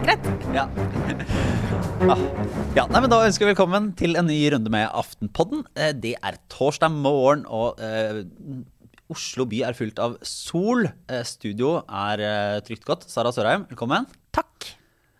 [0.00, 0.28] Greit.
[0.54, 0.62] Ja.
[2.08, 2.20] ah.
[2.72, 5.66] ja, nei, men Da ønsker vi velkommen til en ny runde med Aftenpodden.
[5.76, 8.22] Eh, Det er torsdag morgen, og eh,
[9.12, 10.88] Oslo by er fullt av sol.
[11.12, 13.04] Eh, studio er eh, trygt godt.
[13.12, 14.08] Sara Sørheim, velkommen.
[14.32, 14.70] Takk.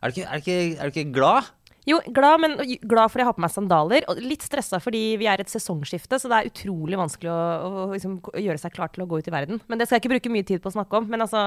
[0.00, 1.52] Er du ikke, er du ikke, er du ikke glad?
[1.89, 4.05] Jo, glad, men glad fordi jeg har på meg sandaler.
[4.11, 7.87] Og litt stressa fordi vi er et sesongskifte, så det er utrolig vanskelig å, å,
[7.95, 9.62] liksom, gjøre seg klar til å gå ut i verden.
[9.71, 11.09] Men det skal jeg ikke bruke mye tid på å snakke om.
[11.12, 11.45] Men altså,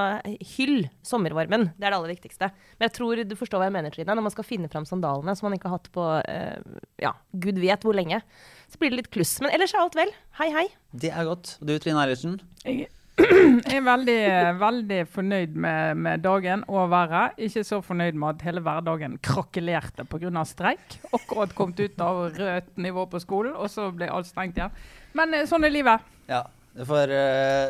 [0.56, 1.70] hyll sommervarmen.
[1.78, 2.50] Det er det aller viktigste.
[2.80, 4.18] Men jeg tror du forstår hva jeg mener, Trine.
[4.18, 7.14] Når man skal finne fram sandalene som man ikke har hatt på eh, ja,
[7.46, 8.24] gud vet hvor lenge,
[8.72, 9.38] så blir det litt kluss.
[9.44, 10.12] Men ellers er alt vel.
[10.42, 10.68] Hei, hei.
[10.98, 11.58] Det er godt.
[11.62, 12.40] Og du, Trine Eilertsen?
[12.66, 14.22] Jeg jeg er veldig,
[14.58, 17.36] veldig fornøyd med, med dagen og været.
[17.46, 20.44] Ikke så fornøyd med at hele hverdagen krakelerte pga.
[20.50, 20.98] streik.
[21.14, 24.72] Akkurat kommet ut av rødt nivå på skolen, og så ble alt stengt igjen.
[25.14, 26.00] Men eh, sånn er livet.
[26.28, 26.44] Ja,
[26.90, 27.70] får eh,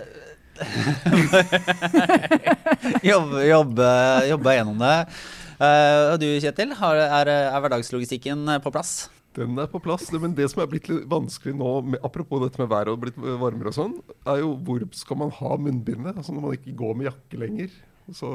[3.11, 3.89] jobbe, jobbe,
[4.29, 4.95] jobbe gjennom det.
[5.59, 9.09] Eh, og du, Kjetil, har, er, er hverdagslogistikken på plass?
[9.35, 10.11] Den er på plass.
[10.13, 13.17] Men det som er blitt litt vanskelig nå, med, apropos dette med været og blitt
[13.17, 13.97] varmere og sånn,
[14.29, 16.15] er jo hvor skal man ha munnbindet?
[16.17, 17.69] Altså når man ikke går med jakke lenger.
[18.11, 18.29] Så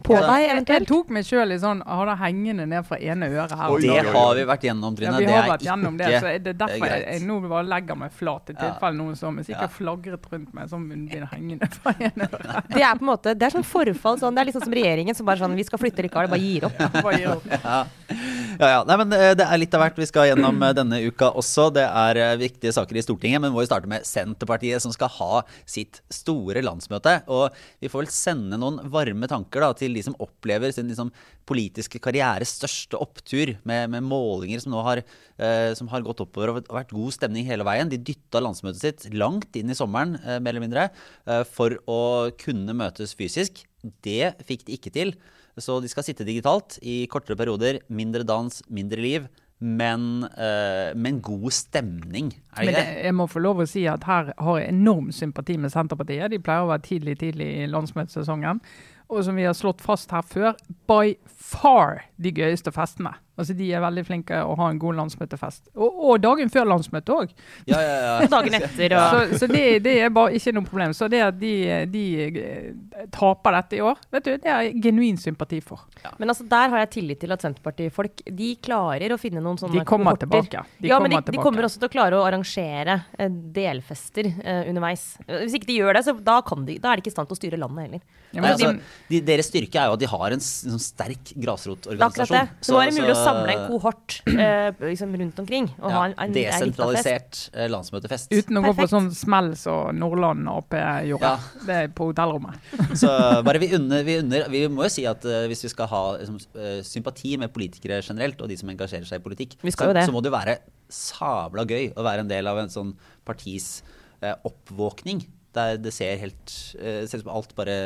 [0.00, 3.52] på deg, Jeg tok meg sjøl i sånn Har det hengende ned fra ene øret
[3.52, 3.68] her.
[3.68, 6.30] Oi, Det ja, ja, har vi vært gjennom, Ja, vi har vært gjennom det, så
[6.30, 8.62] er det er derfor jeg, er jeg nå bare legger meg flat i Ja.
[8.62, 9.68] tilfelle noen så hvis ikke Ja.
[9.68, 12.72] flagret rundt meg sånn munnbind hengende fra ene øret.
[12.72, 14.16] Det er på en måte, det er sånn forfall.
[14.18, 16.40] Sånn, det er litt sånn som regjeringen som bare sånn Vi skal flytte likevel, bare
[16.40, 16.78] gir opp.
[17.02, 18.24] Bare gir du?
[18.60, 18.68] Ja.
[18.68, 18.80] ja.
[18.84, 21.70] Nei, men eh, Det er litt av hvert vi skal gjennom eh, denne uka også.
[21.72, 25.08] Det er eh, viktige saker i Stortinget, men vi må starte med Senterpartiet, som skal
[25.16, 27.22] ha sitt store landsmøte.
[27.32, 31.08] Og vi får vel sende noen varme tanker da, til de som opplever sin liksom,
[31.48, 35.00] politiske karrieres største opptur, med, med målinger som nå har,
[35.40, 37.88] eh, som har gått oppover og vært god stemning hele veien.
[37.88, 40.88] De dytta landsmøtet sitt langt inn i sommeren, eh, mer eller mindre,
[41.24, 42.00] eh, for å
[42.44, 43.64] kunne møtes fysisk.
[44.04, 45.16] Det fikk de ikke til.
[45.60, 47.80] Så de skal sitte digitalt i kortere perioder.
[47.88, 49.30] Mindre dans, mindre liv.
[49.60, 53.02] Men, med men god stemning, er det ikke det?
[53.04, 56.32] jeg må få lov å si at her har jeg enorm sympati med Senterpartiet.
[56.32, 58.62] De pleier å være tidlig tidlig i landsmøtesesongen.
[59.10, 60.54] Og som vi har slått fast her før,
[60.88, 61.12] by
[61.50, 63.16] far de gøyeste festene.
[63.40, 65.70] Altså De er veldig flinke å ha en god landsmøtefest.
[65.72, 67.30] Og, og dagen før landsmøtet òg.
[67.70, 68.14] Ja, ja, ja.
[68.34, 70.92] Dagen etter og Så, så det, det er bare ikke noe problem.
[70.96, 71.54] Så det at de,
[71.90, 72.66] de eh,
[73.14, 75.86] taper dette i år, vet du, det har jeg genuin sympati for.
[76.20, 79.78] Men altså, der har jeg tillit til at Senterpartifolk de klarer å finne noen sånne
[79.78, 80.28] De kommer kohorter.
[80.28, 80.64] tilbake.
[80.84, 84.28] De ja, men de, kommer de kommer også til å klare å arrangere eh, delfester
[84.34, 85.06] uh, underveis.
[85.30, 87.30] Hvis ikke de gjør det, så da, kan de, da er de ikke i stand
[87.30, 88.04] til å styre landet heller.
[88.30, 91.32] Ja, men altså, de, de, deres styrke er jo at de har en sånn sterk
[91.40, 92.42] Det er akkurat det.
[92.44, 92.64] grasrotorganisasjon.
[92.66, 95.70] Så nå er det mulig å samle en kohort eh, liksom rundt omkring.
[95.80, 96.34] Og ha en, en.
[96.36, 98.32] Desentralisert eh, landsmøtefest.
[98.34, 101.34] uten å gå på sånn smell som Nordland Ap gjorde.
[101.34, 101.64] Ja.
[101.66, 102.60] Det er på hotellrommet.
[103.02, 103.10] Så
[103.46, 106.02] bare vi unner, vi unner Vi må jo si at uh, hvis vi skal ha
[106.18, 109.88] liksom, eh, sympati med politikere generelt, og de som engasjerer seg i politikk, Vi skal
[109.88, 110.06] så, jo det.
[110.08, 110.58] så må det jo være
[110.90, 112.94] sabla gøy å være en del av en sånn
[113.26, 113.80] partis
[114.24, 115.24] uh, oppvåkning.
[115.54, 117.76] Der det ser helt uh, ser ut som alt bare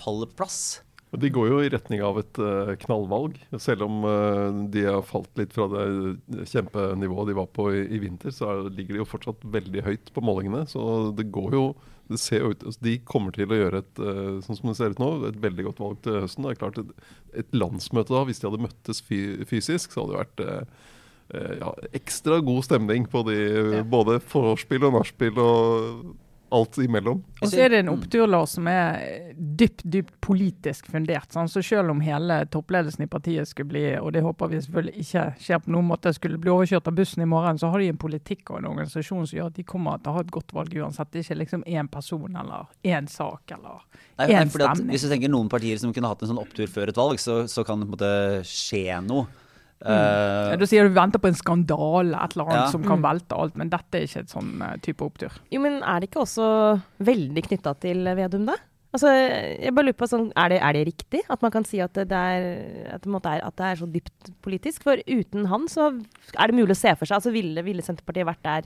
[0.00, 0.62] faller på plass.
[1.20, 3.36] De går jo i retning av et eh, knallvalg.
[3.60, 8.32] Selv om eh, de har falt litt fra det kjempenivået de var på i, vinter,
[8.32, 10.64] så er, ligger de jo fortsatt veldig høyt på målingene.
[10.70, 11.66] Så det går jo
[12.12, 14.96] det ser ut, altså De kommer til å gjøre et eh, sånn som det ser
[14.96, 16.48] ut nå, et veldig godt valg til høsten.
[16.48, 16.96] Det er klart Et,
[17.44, 20.72] et landsmøte da, hvis de hadde møttes fysisk, så hadde det vært
[21.32, 23.36] ja, ekstra god stemning på de,
[23.88, 26.10] både forspill og nachspiel og
[26.52, 27.22] alt imellom.
[27.42, 31.32] Og så er det en opptur Lars, som er dypt dypt politisk fundert.
[31.32, 31.50] Sånn.
[31.50, 35.24] Så selv om hele toppledelsen i partiet skulle bli, og det håper vi selvfølgelig ikke
[35.42, 38.00] skjer på noen måte, skulle bli overkjørt av bussen i morgen, så har de en
[38.04, 40.76] politikk og en organisasjon som gjør at de kommer til å ha et godt valg
[40.78, 41.12] uansett.
[41.12, 43.82] Det er ikke liksom én person eller én sak eller
[44.20, 44.92] Nei, nei, én fordi at stemning.
[44.94, 47.42] hvis du tenker noen partier som kunne hatt en sånn opptur før et valg, så,
[47.50, 48.12] så kan det på en måte
[48.46, 49.26] skje noe.
[49.84, 52.70] Eh, Da sier du venter på en skandale, et eller annet Ja.
[52.70, 53.02] som kan Mm.
[53.02, 55.32] velte alt, men dette er ikke et sånn eh, type opptur.
[55.50, 58.54] Jo, men er det ikke også veldig knytta til Vedum, da?
[58.94, 61.80] Altså, jeg bare lurer på sånn, er det, er det riktig at man kan si
[61.80, 64.82] at det er, at det, er, at det er så dypt politisk?
[64.82, 65.86] For uten han så
[66.38, 68.62] er det mulig å se for seg altså Ville, ville Senterpartiet vært der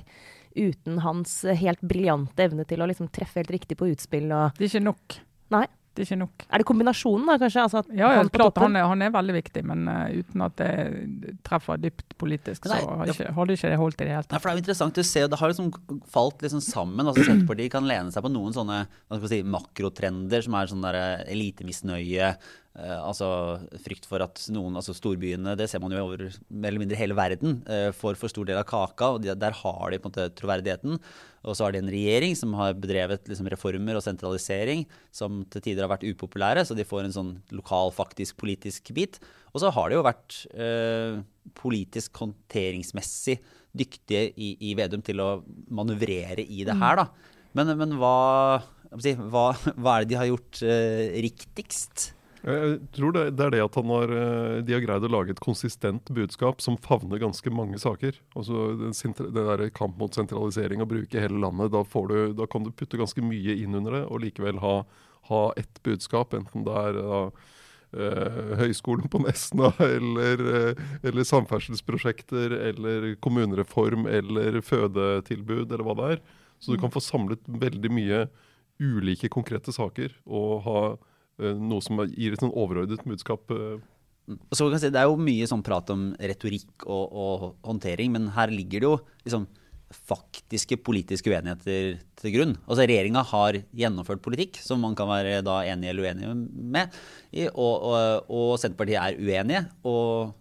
[0.57, 4.67] uten hans helt briljante evne til å liksom treffe helt riktig på utspill og Det
[4.75, 5.19] er ikke nok.
[5.53, 5.67] Nei.
[5.97, 6.47] Det er ikke nok.
[6.47, 7.63] Er det kombinasjonen, da, kanskje?
[7.65, 10.45] Altså at Ja, ja han klart han er, han er veldig viktig, men uh, uten
[10.45, 14.05] at det treffer dypt politisk, Nei, så har ikke, ikke, det ikke det holdt i
[14.05, 14.43] det hele Nei, tatt.
[14.43, 15.73] for Det er jo interessant å se, og det har liksom
[16.13, 17.07] falt liksom sammen.
[17.07, 20.87] altså Senterpartiet kan lene seg på noen sånne hva skal si, makrotrender, som er sånn
[20.87, 22.35] der elitemisnøye, Eh,
[22.76, 23.28] altså
[23.81, 27.17] frykt for at noen, altså storbyene, det ser man jo over mer eller mindre hele
[27.17, 29.14] verden, eh, får for stor del av kaka.
[29.14, 30.99] og de, Der har de på en måte troverdigheten.
[31.46, 34.84] Og så har de en regjering som har bedrevet liksom, reformer og sentralisering
[35.14, 39.20] som til tider har vært upopulære, så de får en sånn lokal, faktisk politisk bit.
[39.55, 41.23] Og så har de jo vært eh,
[41.56, 43.38] politisk håndteringsmessig
[43.76, 45.31] dyktige i, i, Vedum til å
[45.70, 47.08] manøvrere i det her, da.
[47.56, 49.46] Men, men hva, hva,
[49.78, 52.11] hva, er det de har gjort eh, riktigst?
[52.47, 55.43] Jeg tror det, det, er det at har, eh, de har greid å lage et
[55.43, 58.21] konsistent budskap som favner ganske mange saker.
[58.39, 62.71] Altså Det der kamp mot sentralisering og bruke hele landet, da, du, da, kan du
[62.71, 64.77] putte ganske mye inn under det og likevel ha,
[65.33, 66.37] ha ett budskap.
[66.39, 67.19] Enten det er da,
[67.99, 76.09] eh, Høgskolen på Nesna eller, eh, eller, samferdselsprosjekter eller kommunereform eller fødetilbud eller hva det
[76.15, 76.25] er.
[76.63, 78.25] Så du kan få samlet veldig mye
[78.79, 80.81] ulike konkrete saker og ha
[81.38, 83.50] noe som gir et sånn overordnet budskap.
[83.53, 83.77] Eh.
[84.56, 88.31] Så kan si, det er jo mye sånn prat om retorikk og, og håndtering, men
[88.35, 88.97] her ligger det jo
[89.27, 89.47] liksom
[89.94, 92.56] faktiske politiske uenigheter til grunn.
[92.67, 96.33] Altså Regjeringa har gjennomført politikk som man kan være da enig eller uenig
[96.75, 96.97] med,
[97.53, 99.62] og, og, og Senterpartiet er uenige.
[99.87, 100.35] og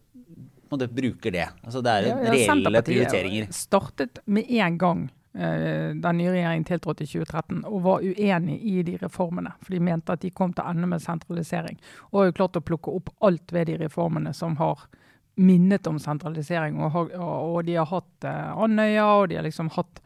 [0.73, 1.43] og det bruker det.
[1.61, 3.51] Altså Det er ja, ja, reelle prioriteringer.
[3.53, 8.83] startet med en gang Eh, den nye regjeringen tiltrådte i 2013 og var uenig i
[8.87, 9.51] de reformene.
[9.59, 11.75] For de mente at de kom til å ende med sentralisering.
[12.11, 14.85] Og har jo klart å plukke opp alt ved de reformene som har
[15.35, 16.79] minnet om sentralisering.
[16.79, 20.01] Og, og de har hatt uh, Andøya, og de har liksom hatt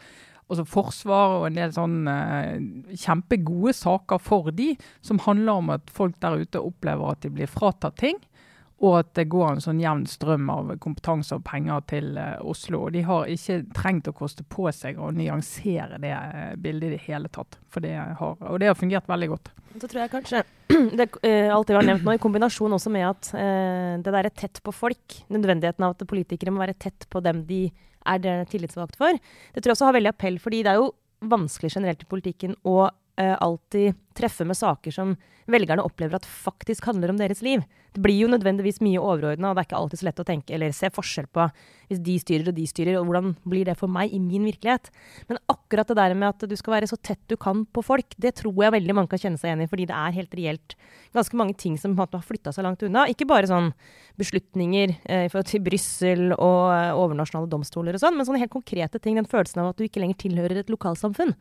[0.50, 2.58] også forsvar og en del sånn uh,
[2.98, 4.72] kjempegode saker for de,
[5.06, 8.18] som handler om at folk der ute opplever at de blir fratatt ting
[8.80, 12.86] og at det går en sånn jevn strøm av kompetanse og penger til uh, Oslo.
[12.88, 16.94] Og de har ikke trengt å koste på seg å nyansere det uh, bildet i
[16.96, 17.60] det hele tatt.
[17.76, 19.52] Det har, og det har fungert veldig godt.
[19.76, 20.44] Så tror jeg kanskje
[21.00, 23.34] det, uh, alt det vi har nevnt nå, i kombinasjon også med at
[24.00, 27.66] det derre tett på folk, nødvendigheten av at politikere må være tett på dem de
[28.10, 30.40] er tillitsvalgt for, det tror jeg også har veldig appell.
[30.40, 30.94] fordi det er jo
[31.30, 32.88] vanskelig generelt i politikken å
[33.20, 35.18] uh, alltid treffe med saker som
[35.50, 37.64] velgerne opplever at faktisk handler om deres liv.
[37.96, 40.54] Det blir jo nødvendigvis mye overordna, og det er ikke alltid så lett å tenke
[40.54, 41.48] eller se forskjell på
[41.90, 44.92] hvis de styrer og de styrer, og hvordan blir det for meg i min virkelighet.
[45.32, 48.14] Men akkurat det der med at du skal være så tett du kan på folk,
[48.22, 50.76] det tror jeg veldig mange kan kjenne seg igjen i, fordi det er helt reelt
[51.18, 53.08] ganske mange ting som har flytta seg langt unna.
[53.10, 53.72] Ikke bare sånn
[54.22, 58.54] beslutninger eh, i forhold til Brussel og eh, overnasjonale domstoler og sånn, men sånne helt
[58.54, 59.18] konkrete ting.
[59.18, 61.34] Den følelsen av at du ikke lenger tilhører et lokalsamfunn.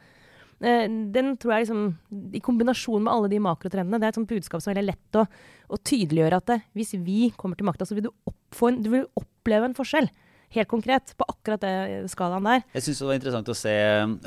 [0.58, 1.82] Eh, den tror jeg liksom,
[2.34, 5.18] i kombinasjon med alle de makrotrendene, det er et sånt budskap som er veldig lett
[5.20, 5.26] å,
[5.70, 9.06] å tydeliggjøre at det, hvis vi kommer til makta, så vil du, en, du vil
[9.18, 10.10] oppleve en forskjell.
[10.56, 12.62] Helt konkret, på akkurat det skalaen der.
[12.78, 13.74] Jeg syns det var interessant å se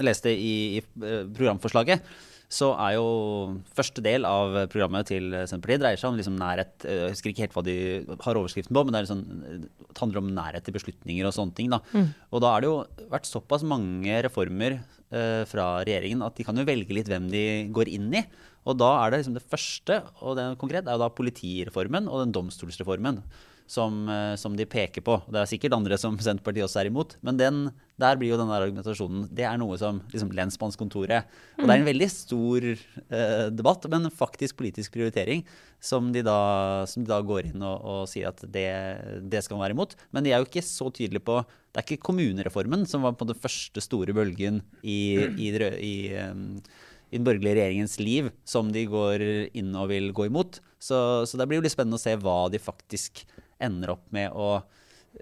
[0.05, 2.05] leste i, i eh, programforslaget
[2.51, 3.05] så er jo
[3.77, 7.53] første del av programmet til Senterpartiet dreier seg om liksom nærhet Jeg husker ikke helt
[7.55, 7.75] hva de
[8.25, 9.21] har overskriften på, men det, sånn,
[9.63, 11.71] det handler om nærhet til beslutninger og sånne ting.
[11.71, 11.79] Da.
[11.95, 12.09] Mm.
[12.27, 16.63] Og da har det jo vært såpass mange reformer fra regjeringen at de kan jo
[16.67, 17.43] velge litt hvem de
[17.75, 18.23] går inn i.
[18.69, 22.21] Og da er det liksom det første, og det konkret, er jo da politireformen og
[22.23, 23.19] den domstolsreformen
[23.71, 25.15] som, eh, som, de peker på.
[25.31, 27.59] Det er sikkert andre som Senterpartiet også er imot, men den,
[28.01, 31.87] der blir jo denne argumentasjonen Det er noe som liksom, lensmannskontoret Og det er en
[31.87, 35.45] veldig stor eh, debatt, men faktisk politisk prioritering,
[35.79, 38.67] som de da, som de da går inn og, og sier at det,
[39.31, 39.95] det, skal man være imot.
[40.11, 43.29] Men de er jo ikke så tydelige på Det er ikke kommunereformen som var på
[43.29, 46.59] den første store bølgen i, i, i, um,
[47.07, 49.23] i den borgerlige regjeringens liv som de går
[49.55, 50.59] inn og vil gå imot.
[50.81, 53.23] Så, så det blir jo litt spennende å se hva de faktisk
[53.63, 54.53] ender opp med å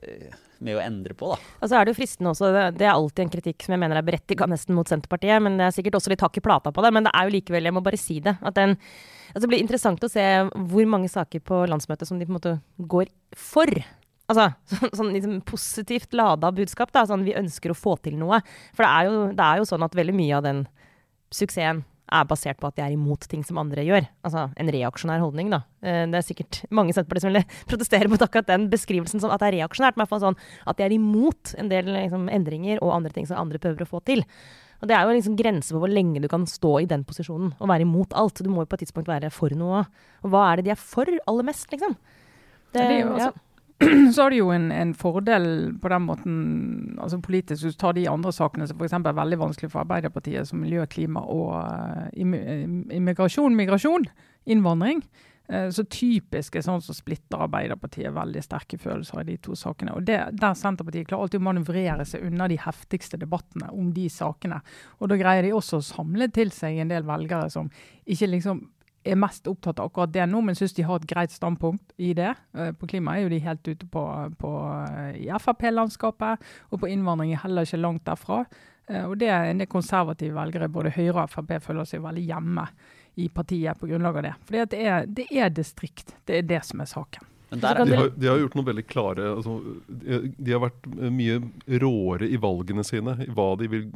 [0.01, 1.31] eh, med å endre på.
[1.31, 1.37] Da.
[1.61, 3.99] Og så er Det jo fristende også, det, er alltid en kritikk som jeg mener
[3.99, 6.83] er berettiget nesten mot Senterpartiet, men det er sikkert også litt hakk i plata på
[6.83, 6.91] det.
[6.95, 8.75] Men det er jo likevel, jeg må bare si det, at den,
[9.31, 10.25] altså det blir interessant å se
[10.73, 12.57] hvor mange saker på landsmøtet som de på en måte
[12.91, 13.71] går for.
[14.29, 16.91] Altså, så, sånn liksom positivt lada budskap.
[16.95, 18.41] da, sånn Vi ønsker å få til noe.
[18.73, 20.65] For det er jo, det er jo sånn at veldig mye av den
[21.33, 24.07] suksessen er basert på at de er imot ting som andre gjør.
[24.27, 25.61] Altså en reaksjonær holdning, da.
[25.83, 29.43] Eh, det er sikkert mange Senterpartiet som vil protestere mot akkurat den beskrivelsen som at
[29.43, 32.95] det er reaksjonært, men i sånn at de er imot en del liksom, endringer og
[32.97, 34.25] andre ting som andre prøver å få til.
[34.79, 37.51] Og Det er jo liksom grenser for hvor lenge du kan stå i den posisjonen
[37.59, 38.39] og være imot alt.
[38.39, 39.83] Du må jo på et tidspunkt være for noe.
[40.23, 41.97] Og hva er det de er for aller mest, liksom?
[42.71, 43.33] Det, det er jo altså,
[44.13, 45.45] så har de jo en, en, fordel
[45.79, 46.35] på den måten
[46.99, 47.63] altså politisk.
[47.63, 48.97] Hvis du tar de andre sakene som f.eks.
[48.99, 54.07] er veldig vanskelig for Arbeiderpartiet, som miljø, klima og uh, immigrasjon, migrasjon,
[54.51, 54.99] innvandring.
[55.47, 59.95] Uh, så typisk er sånn som splitter Arbeiderpartiet veldig sterke følelser i de to sakene.
[59.95, 64.09] Og det, Der Senterpartiet klarer alltid å manøvrere seg unna de heftigste debattene om de
[64.11, 64.59] sakene.
[64.99, 67.71] Og da greier de også å samle til seg en del velgere som
[68.03, 68.65] ikke liksom
[69.03, 72.11] er mest opptatt av akkurat det nå, men syns de har et greit standpunkt i
[72.17, 72.33] det.
[72.57, 74.03] Eh, på klima er jo de helt ute på,
[74.39, 74.51] på
[75.19, 78.43] i Frp-landskapet, og på innvandring er heller ikke langt derfra.
[79.05, 82.63] Og det er en del konservative velgere, både Høyre og Frp, føler seg veldig hjemme
[83.21, 84.31] i partiet på grunnlag av det.
[84.47, 86.15] For det det er distrikt.
[86.25, 87.27] Det er det som er saken.
[87.49, 89.55] De har, de, har, gjort noe veldig klare altså,
[89.87, 91.39] de, har vært mye
[91.81, 93.87] råere i valgene sine, i hva de vil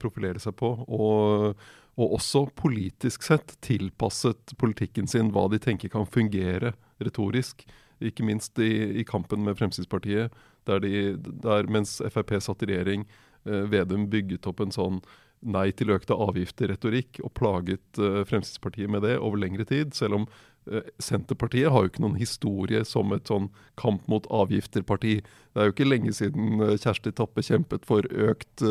[0.00, 0.70] profilere seg på.
[0.88, 1.52] Og,
[1.98, 6.72] og, også politisk sett tilpasset politikken sin hva de tenker kan fungere
[7.02, 7.66] retorisk.
[8.02, 10.32] Ikke minst i, i kampen med Fremskrittspartiet,
[10.66, 13.04] der, de, der mens Frp satt i regjering,
[13.44, 15.02] eh, Vedum bygget opp en sånn
[15.42, 19.94] nei til økte avgifter-retorikk og plaget eh, Fremskrittspartiet med det over lengre tid.
[19.94, 20.26] Selv om
[21.02, 23.48] Senterpartiet har jo ikke noen historie som et sånn
[23.80, 25.14] kamp mot avgifter-parti.
[25.22, 28.64] Det er jo ikke lenge siden uh, Kjersti Tappe kjempet for økt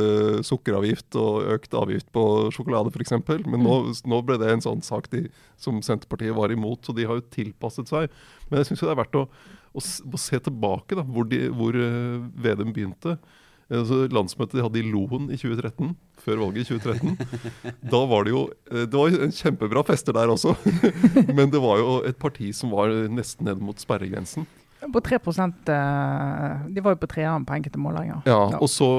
[0.47, 3.17] sukkeravgift og økt avgift på sjokolade f.eks.
[3.27, 4.01] Men nå, mm.
[4.07, 5.25] nå, ble det en sånn sak de,
[5.59, 8.09] som Senterpartiet var imot, så de har jo tilpasset seg.
[8.47, 11.77] Men jeg syns det er verdt å, å, å, se tilbake da, hvor, de, hvor
[12.41, 13.19] Vedum begynte.
[13.71, 17.75] Altså, landsmøtet de hadde i Loen i 2013, før valget i 2013.
[17.93, 20.55] Da var det jo eh, Det var en kjempebra fester der også.
[21.37, 24.47] Men det var jo et parti som var nesten ned mot sperregrensen.
[24.81, 28.23] På 3 eh, De var jo på treeren på enkelte målinger.
[28.25, 28.89] Ja, ja, og så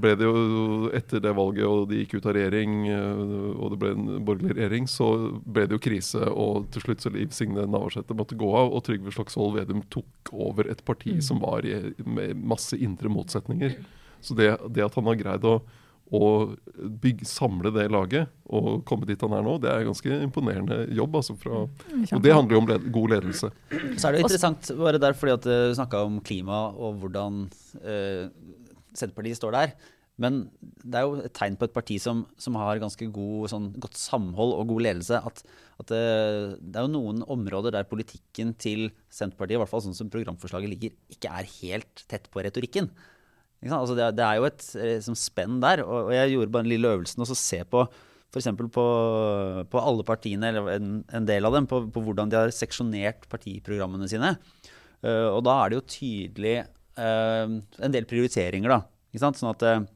[0.00, 2.76] ble det jo etter det valget og de gikk ut av regjering,
[3.58, 5.10] og det ble en borgerlig regjering, så
[5.42, 6.22] ble det jo krise.
[6.30, 10.32] Og til slutt så Liv Signe Navarsete måtte gå av, og Trygve Slagsvold Vedum tok
[10.32, 11.22] over et parti mm.
[11.26, 11.74] som var i,
[12.06, 13.76] med masse indre motsetninger.
[14.26, 15.56] Så det, det at han har greid å,
[16.14, 16.22] å
[16.74, 21.18] bygge, samle det laget og komme dit han er nå, det er ganske imponerende jobb.
[21.22, 23.50] Altså fra, og det handler jo om led, god ledelse.
[23.96, 27.44] Så er det interessant bare der fordi at du snakka om klima og hvordan
[27.82, 28.24] eh,
[28.96, 29.76] Senterpartiet står der.
[30.16, 33.66] Men det er jo et tegn på et parti som, som har ganske god, sånn,
[33.80, 35.18] godt samhold og god ledelse.
[35.20, 35.42] At,
[35.76, 36.04] at det,
[36.62, 40.72] det, er jo noen områder der politikken til Senterpartiet, i hvert fall sånn som programforslaget
[40.72, 42.88] ligger, ikke er helt tett på retorikken.
[43.64, 45.82] Altså det, det, er jo et liksom, spenn der.
[45.86, 47.86] Og, jeg gjorde bare en lille øvelsen og så se på
[48.36, 48.48] f.eks.
[48.74, 48.86] På,
[49.70, 53.28] på alle partiene, eller en, en del av dem, på, på, hvordan de har seksjonert
[53.32, 54.34] partiprogrammene sine.
[55.04, 56.56] Uh, og da er det jo tydelig
[56.98, 58.82] uh, en del prioriteringer, da.
[59.16, 59.86] Sånn at uh,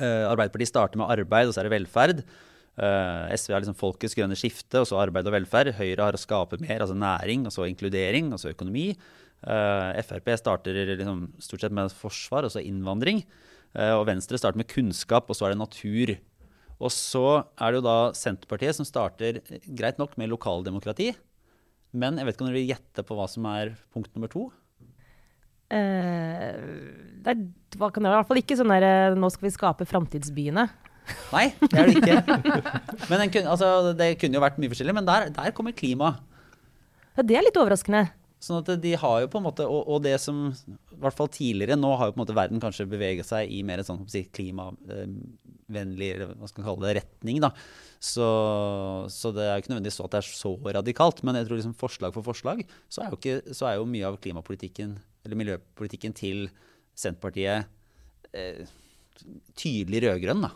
[0.00, 2.24] Arbeiderpartiet starter med arbeid, og så er det velferd.
[2.72, 5.74] SV har liksom folkets grønne skifte, og så arbeid og velferd.
[5.76, 8.86] Høyre har å skape mer, altså næring, og så inkludering, og så økonomi.
[9.42, 13.24] Uh, Frp starter liksom stort sett med forsvar, og så innvandring.
[13.74, 16.14] Uh, og Venstre starter med kunnskap, og så er det natur.
[16.82, 17.26] Og så
[17.58, 21.12] er det jo da Senterpartiet som starter greit nok med lokaldemokrati.
[21.92, 24.48] Men jeg vet ikke om dere vil gjette på hva som er punkt nummer to?
[25.72, 26.56] Uh,
[27.24, 27.36] det
[27.80, 30.66] var kan det i hvert fall ikke sånn der Nå skal vi skape framtidsbyene.
[31.34, 32.40] Nei, det er det ikke.
[33.10, 36.14] men kunne, altså, det kunne jo vært mye forskjellig, men der, der kommer klima.
[37.16, 38.06] Ja, det er litt overraskende.
[38.42, 41.30] Sånn at de har jo på en måte, og, og, det som i hvert fall
[41.30, 44.00] tidligere, nå har jo på en måte verden kanskje beveget seg i mer en sånn
[44.10, 47.38] si, klimavennlig hva skal man kalle det, retning.
[47.44, 47.52] da.
[48.02, 48.26] Så,
[49.14, 51.22] så, det er jo ikke nødvendigvis så at det er så radikalt.
[51.22, 54.10] Men jeg tror liksom forslag for forslag så er jo, ikke, så er jo mye
[54.10, 56.48] av klimapolitikken, eller miljøpolitikken til
[56.98, 57.70] Senterpartiet
[58.34, 58.66] eh,
[59.54, 60.42] tydelig rød-grønn.
[60.48, 60.50] da.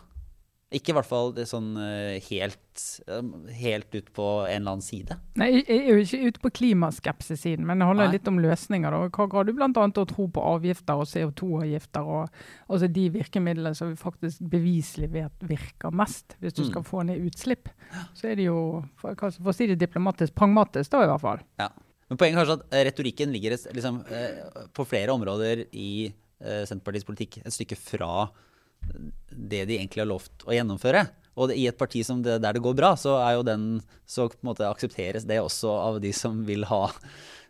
[0.67, 5.15] Ikke i hvert fall sånn eh, helt, eh, helt ut på en eller annen side.
[5.39, 8.17] Nei, Jeg er jo ikke ute på klimaskepsissiden, men det handler Nei.
[8.17, 8.91] litt om løsninger.
[8.91, 9.07] da.
[9.07, 9.69] Hva har du bl.a.
[9.71, 12.27] å tro på avgifter og CO2-avgifter, og
[12.67, 16.67] altså de virkemidlene som vi faktisk beviselig vet virker mest, hvis du mm.
[16.73, 17.71] skal få ned utslipp.
[18.11, 21.45] Så er det jo, for, for å si det diplomatisk, pragmatisk da i hvert fall.
[21.63, 21.69] Ja.
[22.11, 27.39] Men poenget er kanskje at retorikken ligger liksom, eh, på flere områder i Senterpartiets politikk
[27.39, 28.27] et stykke fra
[29.29, 31.07] det de egentlig har lovt å gjennomføre.
[31.37, 33.65] Og i et parti som det, der det går bra, så, er jo den,
[34.09, 36.41] så aksepteres det også av de som
[36.71, 36.85] ha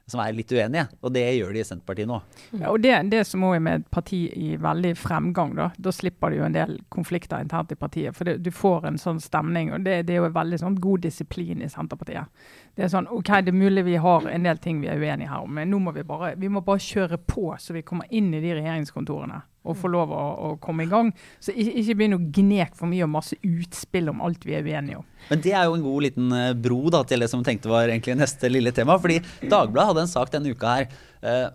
[0.08, 0.86] som er litt uenige.
[1.04, 2.22] Og det gjør de i Senterpartiet nå.
[2.56, 5.92] Ja, og Det, det som òg er med et parti i veldig fremgang, da, da
[5.92, 8.16] slipper du jo en del konflikter internt i partiet.
[8.16, 9.74] For det, du får en sånn stemning.
[9.76, 12.32] og Det, det er jo veldig sånn god disiplin i Senterpartiet.
[12.78, 15.32] Det er sånn OK, det er mulig vi har en del ting vi er uenige
[15.34, 18.08] her om, men nå må vi bare, vi må bare kjøre på så vi kommer
[18.14, 21.12] inn i de regjeringskontorene og få lov å, å komme i gang.
[21.44, 24.66] Så ikke, ikke begynn å gneke for mye og masse utspill om alt vi er
[24.66, 25.08] uenige om.
[25.28, 27.90] Men det er jo en god liten eh, bro da, til det som tenkte var
[27.90, 28.98] egentlig neste lille tema.
[29.02, 30.92] fordi Dagbladet hadde en sak denne uka her.
[31.22, 31.48] Eh,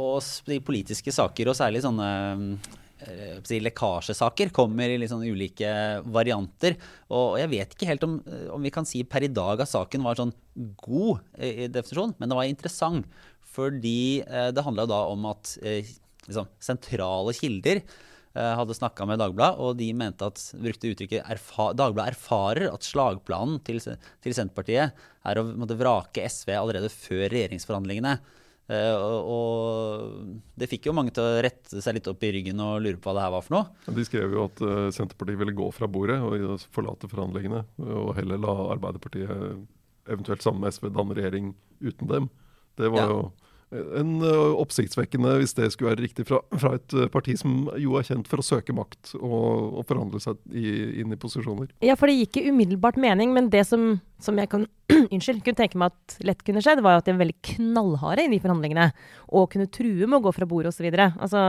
[0.00, 2.08] og de politiske saker, og særlig sånne
[3.04, 5.72] eh, lekkasjesaker kommer i litt sånn ulike
[6.14, 6.78] varianter.
[7.14, 8.20] Og jeg vet ikke helt om,
[8.56, 10.34] om vi kan si per i dag at saken var sånn
[10.82, 13.20] god i definisjon, men det var interessant.
[13.52, 15.58] Fordi det handla da om at
[16.28, 21.70] liksom, sentrale kilder eh, hadde snakka med Dagbladet, og de mente at brukte uttrykket erfa
[21.78, 28.16] Dagbladet erfarer at slagplanen til, til Senterpartiet er å måtte vrake SV allerede før regjeringsforhandlingene.
[28.70, 32.60] Uh, og, og det fikk jo mange til å rette seg litt opp i ryggen
[32.62, 33.94] og lure på hva det her var for noe.
[33.98, 38.40] De skrev jo at uh, Senterpartiet ville gå fra bordet og forlate forhandlingene, og heller
[38.40, 39.32] la Arbeiderpartiet
[40.10, 41.52] eventuelt sammen med SV danne regjering
[41.82, 42.30] uten dem.
[42.78, 43.10] Det var ja.
[43.10, 43.18] jo
[43.72, 47.96] en uh, oppsiktsvekkende, hvis det skulle være riktig, fra, fra, et uh, parti som jo
[47.98, 51.70] er kjent for å søke makt og, og forhandle seg i, inn i posisjoner.
[51.84, 54.66] Ja, for det gikk i umiddelbart mening, men det som, som jeg kan,
[55.14, 58.32] unnskyld, kunne tenke meg at lett kunne skjedd, var at de var veldig knallharde i
[58.34, 58.90] de forhandlingene.
[59.32, 60.90] Og kunne true med å gå fra bordet osv.
[60.92, 61.40] Altså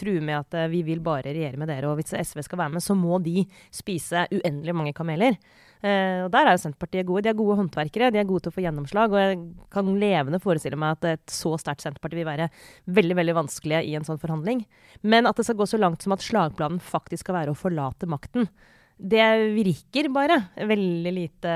[0.00, 2.84] true med at vi vil bare regjere med dere, og hvis SV skal være med,
[2.84, 5.38] så må de spise uendelig mange kameler.
[5.82, 7.24] Uh, og Der er jo Senterpartiet gode.
[7.26, 9.12] De er gode håndverkere, de er gode til å få gjennomslag.
[9.12, 9.40] Og jeg
[9.72, 12.48] kan levende forestille meg at et så sterkt Senterparti vil være
[12.86, 14.64] veldig veldig vanskelige i en sånn forhandling.
[15.06, 18.08] Men at det skal gå så langt som at slagplanen faktisk skal være å forlate
[18.10, 18.48] makten.
[18.96, 21.54] Det virker bare veldig lite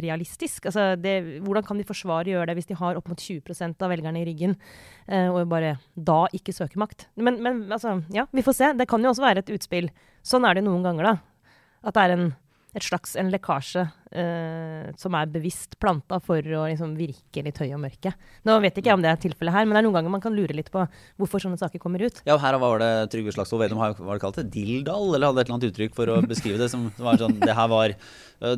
[0.00, 0.70] realistisk.
[0.70, 3.84] Altså det, hvordan kan de forsvare å gjøre det hvis de har opp mot 20%
[3.84, 4.56] av velgerne i ryggen,
[5.04, 7.10] eh, og bare da ikke søker makt?
[7.20, 8.72] Men, men altså, ja, vi får se.
[8.80, 9.90] Det kan jo også være et utspill.
[10.24, 11.52] Sånn er det noen ganger, da.
[11.84, 12.26] At det er en
[12.74, 13.84] et slags en lekkasje
[14.18, 18.10] eh, som er bevisst planta for å liksom, virke litt høy og mørke.
[18.46, 20.24] Nå vet ikke jeg om det er tilfellet her, men det er noen ganger man
[20.24, 20.82] kan lure litt på
[21.20, 22.18] hvorfor sånne saker kommer ut.
[22.26, 24.48] Ja, og her var det Trygve Slagsvold Vedum har det kalt det?
[24.56, 25.14] Dildal?
[25.14, 27.54] Eller hadde et eller annet uttrykk for å beskrive det som, som var sånn Det
[27.54, 27.94] her var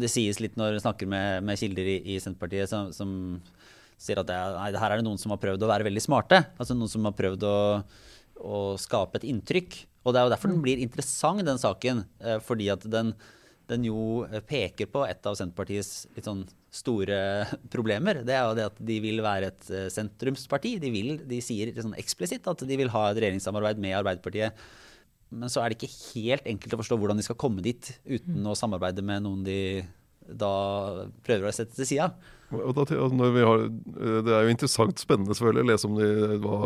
[0.03, 3.13] Det sies litt når du snakker med, med kilder i, i Senterpartiet som, som,
[4.01, 6.43] sier at det, nei, her er det noen som har prøvd å være veldig smarte.
[6.61, 7.57] Altså noen som har prøvd å,
[8.45, 9.79] å skape et inntrykk.
[10.07, 12.05] Og det er jo derfor den blir interessant, den saken.
[12.21, 13.15] Eh, fordi at den
[13.71, 16.45] den jo peker på et av Senterpartiets litt sånn
[16.75, 17.19] store
[17.75, 18.23] problemer.
[18.27, 20.77] Det er jo det at de vil være et eh, sentrumsparti.
[20.83, 24.67] De, vil, de sier sånn eksplisitt at de vil ha et regjeringssamarbeid med Arbeiderpartiet.
[25.35, 28.39] Men så er det ikke helt enkelt å forstå hvordan de skal komme dit uten
[28.39, 28.51] mm.
[28.53, 29.61] å samarbeide med noen de
[30.27, 32.11] da prøver å sette til sida.
[32.47, 36.11] Altså, har, eh, det er jo interessant, spennende selvfølgelig å lese om de,
[36.45, 36.59] hva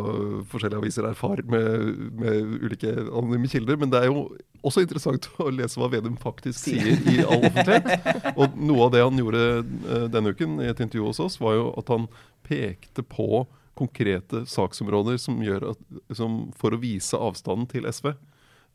[0.51, 3.79] forskjellige aviser erfarer med, med, ulike anonyme kilder.
[3.81, 4.27] Men det er jo
[4.61, 8.35] også interessant å lese hva Vedum faktisk sier i all offentlighet.
[8.35, 11.57] Og noe av det han gjorde eh, denne uken i et intervju hos oss, var
[11.57, 12.11] jo at han
[12.45, 13.47] pekte på
[13.81, 18.13] konkrete saksområder som gjør at, som for å vise avstanden til SV.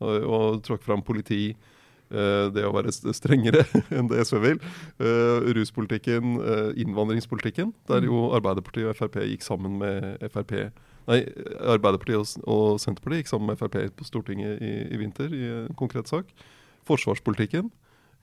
[0.02, 1.54] Og, og trakk fram politi,
[2.10, 3.64] det å være strengere
[3.96, 4.60] enn det SV vil.
[5.02, 10.54] Eh, ruspolitikken, eh, innvandringspolitikken, der jo Arbeiderpartiet og Frp gikk sammen med Frp.
[11.06, 11.20] Nei,
[11.62, 16.10] Arbeiderpartiet og Senterpartiet gikk sammen med Frp på Stortinget i, i vinter i en konkret
[16.10, 16.30] sak.
[16.86, 17.70] Forsvarspolitikken.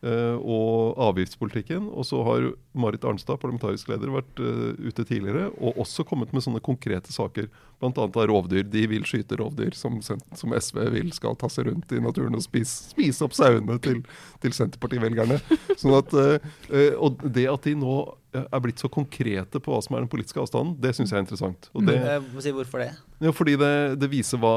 [0.04, 1.86] Uh, og avgiftspolitikken.
[1.96, 6.44] Og så har Marit Arnstad, parlamentarisk leder, vært uh, ute tidligere og også kommet med
[6.44, 7.48] sånne konkrete saker.
[7.80, 7.92] Bl.a.
[7.96, 8.66] av rovdyr.
[8.68, 12.44] De vil skyte rovdyr som, som, SV vil skal ta seg rundt i naturen og
[12.44, 14.02] spise, spise opp sauene til,
[14.44, 15.40] til Senterparti-velgerne.
[15.80, 17.96] Sånn at, uh, og det at de nå
[18.42, 21.26] er blitt så konkrete på hva som er den politiske avstanden, det syns jeg er
[21.26, 21.70] interessant.
[21.78, 21.98] Og det,
[22.44, 22.90] si hvorfor det?
[23.24, 24.54] Ja, fordi det, det, viser hva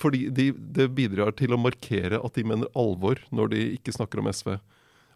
[0.00, 4.22] Fordi de, det bidrar til å markere at de mener alvor når de ikke snakker
[4.22, 4.54] om SV.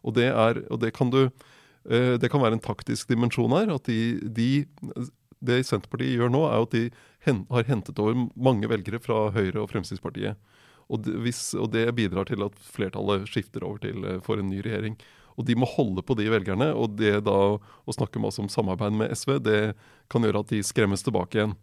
[0.06, 3.72] Og det, er, og det kan du eh, Det kan være en taktisk dimensjon her.
[3.78, 4.50] at de, de
[5.46, 6.84] det Senterpartiet gjør nå, er at de
[7.26, 10.38] har hentet over mange velgere fra Høyre og Fremskrittspartiet.
[10.86, 14.50] Og det, hvis, og det bidrar til at flertallet skifter over til eh, for en
[14.50, 14.98] ny regjering.
[15.36, 16.70] Og de må holde på de velgerne.
[16.74, 19.60] Og det da å snakke masse om samarbeid med SV, det
[20.12, 21.56] kan gjøre at de skremmes tilbake igjen.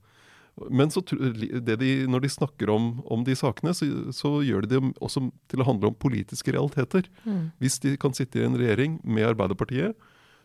[0.69, 4.91] Men så, de, når de snakker om, om de sakene, så, så, gjør de det
[5.01, 7.09] også til å handle om politiske realiteter.
[7.25, 7.47] Mm.
[7.61, 9.97] Hvis de kan sitte i en regjering med Arbeiderpartiet,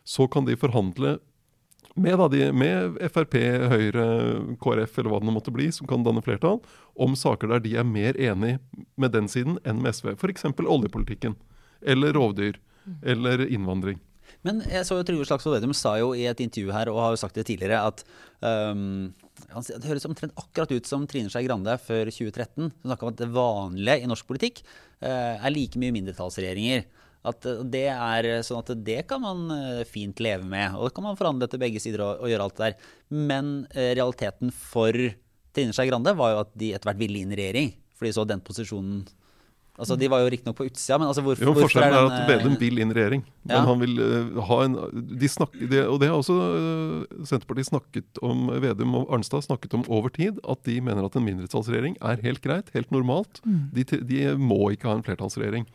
[0.07, 1.19] så kan de forhandle
[1.99, 3.35] med, da, de, med Frp,
[3.69, 4.05] Høyre,
[4.61, 6.61] KrF eller hva det måtte bli, som kan danne flertall,
[6.97, 8.57] om saker der de er mer enig
[8.99, 10.13] med den siden enn med SV.
[10.15, 10.47] F.eks.
[10.63, 11.37] oljepolitikken
[11.85, 12.57] eller rovdyr
[13.03, 13.99] eller innvandring.
[14.45, 17.15] Men jeg så jo Trygve Slagsvold Vedum sa jo i et intervju her, og har
[17.15, 18.03] jo sagt det tidligere, at
[18.39, 19.09] um,
[19.67, 22.69] det høres omtrent akkurat ut som Trine Skei Grande før 2013.
[22.69, 26.87] Hun snakka om at det vanlige i norsk politikk uh, er like mye mindretallsregjeringer.
[27.29, 29.49] At det er sånn at det kan man
[29.89, 32.55] fint leve med, og det kan man forhandle til begge sider og, og gjøre alt
[32.55, 32.93] det der.
[33.27, 34.95] Men realiteten for
[35.51, 37.73] Trine Skei Grande var jo at de etter hvert ville inn i regjering.
[37.99, 39.01] For de så den posisjonen
[39.79, 42.29] Altså, De var jo riktignok på utsida, men altså hvorfor, jo, Forskjellen er, er, at
[42.29, 43.23] Vedum vil inn regjering.
[43.45, 43.59] Ja.
[43.59, 44.77] Men han vil uh, ha en
[45.19, 49.77] de snakker, de, Og det har også uh, Senterpartiet snakket om, Vedum og Arnstad snakket
[49.79, 53.41] om over tid, at de mener at en mindretallsregjering er helt greit, helt normalt.
[53.45, 53.61] Mm.
[53.75, 55.67] De, de, må ikke ha en flertallsregjering.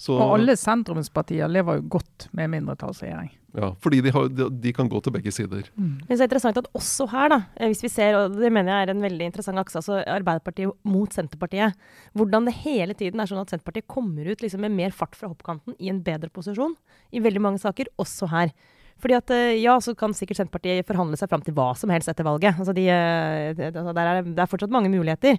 [0.00, 3.30] Så, Og alle sentrumspartier lever jo godt med mindretallsregjering.
[3.54, 5.68] ja, fordi de, har, de, de kan gå til begge sider.
[5.76, 8.72] Men så er interessant at også her, da, eh, hvis vi ser, og det mener
[8.72, 11.76] jeg er en veldig interessant akse, altså Arbeiderpartiet mot Senterpartiet,
[12.16, 15.30] hvordan det hele tiden er sånn at Senterpartiet kommer ut liksom med mer fart fra
[15.30, 16.74] hoppkanten i en bedre posisjon
[17.12, 18.54] i veldig mange saker, også her.
[19.02, 22.10] Fordi at eh, ja, så kan sikkert Senterpartiet forhandle seg fram til hva som helst
[22.10, 22.56] etter valget.
[22.56, 25.38] Altså de, eh, det, altså der er, det er fortsatt mange muligheter.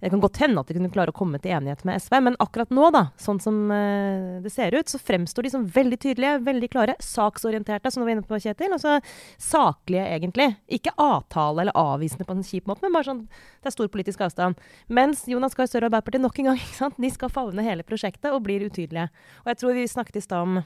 [0.00, 2.36] Det kan godt hende at de kunne klare å komme til enighet med SV, men
[2.42, 6.36] akkurat nå, da, sånn som eh, det ser ut, så fremstår de som veldig tydelige,
[6.46, 8.76] veldig klare, saksorienterte, som du var inne på, Kjetil.
[8.76, 9.00] Altså
[9.42, 10.52] saklige, egentlig.
[10.78, 14.22] Ikke avtale eller avvisende på en kjip måte, men bare sånn det er stor politisk
[14.28, 14.62] avstand.
[14.86, 17.86] Mens Jonas Gahr Støre og Arbeiderpartiet nok en gang, ikke sant, de skal favne hele
[17.86, 19.10] prosjektet og blir utydelige.
[19.42, 20.60] Og jeg tror vi snakket i stad om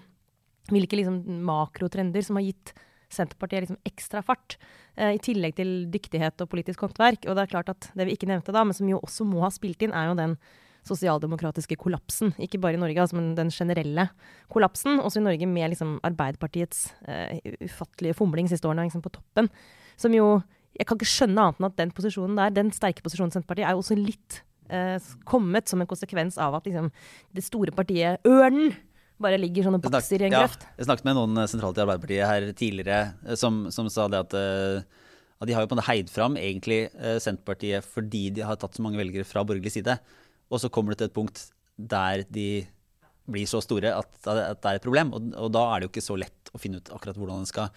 [0.71, 2.77] hvilke liksom makrotrender som har gitt
[3.13, 4.57] Senterpartiet liksom ekstra fart,
[4.97, 7.27] eh, i tillegg til dyktighet og politisk håndverk.
[7.29, 9.45] Og det er klart at det vi ikke nevnte da, men som jo også må
[9.45, 10.37] ha spilt inn, er jo den
[10.89, 12.33] sosialdemokratiske kollapsen.
[12.43, 14.09] Ikke bare i Norge, altså, men den generelle
[14.53, 14.99] kollapsen.
[15.01, 19.51] Også i Norge med liksom Arbeiderpartiets eh, ufattelige fomling siste årene liksom på toppen.
[19.97, 23.29] Som jo Jeg kan ikke skjønne annet enn at den posisjonen der, den sterke posisjonen
[23.29, 24.39] Senterpartiet, er jo også litt
[24.73, 24.97] eh,
[25.29, 26.89] kommet som en konsekvens av at liksom,
[27.37, 28.73] det store partiet Ørnen
[29.23, 30.43] bare ligger sånne bokser i en ja.
[30.79, 34.21] Jeg snakket med noen eh, sentralt i Arbeiderpartiet her tidligere eh, som, som sa det
[34.27, 35.09] at, eh,
[35.43, 36.85] at de har jo på en måte heid fram egentlig
[37.23, 39.97] Senterpartiet fordi de har tatt så mange velgere fra borgerlig side.
[40.53, 42.65] Og så kommer det til et punkt der de
[43.33, 45.13] blir så store at, at det er et problem.
[45.17, 47.49] Og, og da er det jo ikke så lett å finne ut akkurat hvordan en
[47.49, 47.71] skal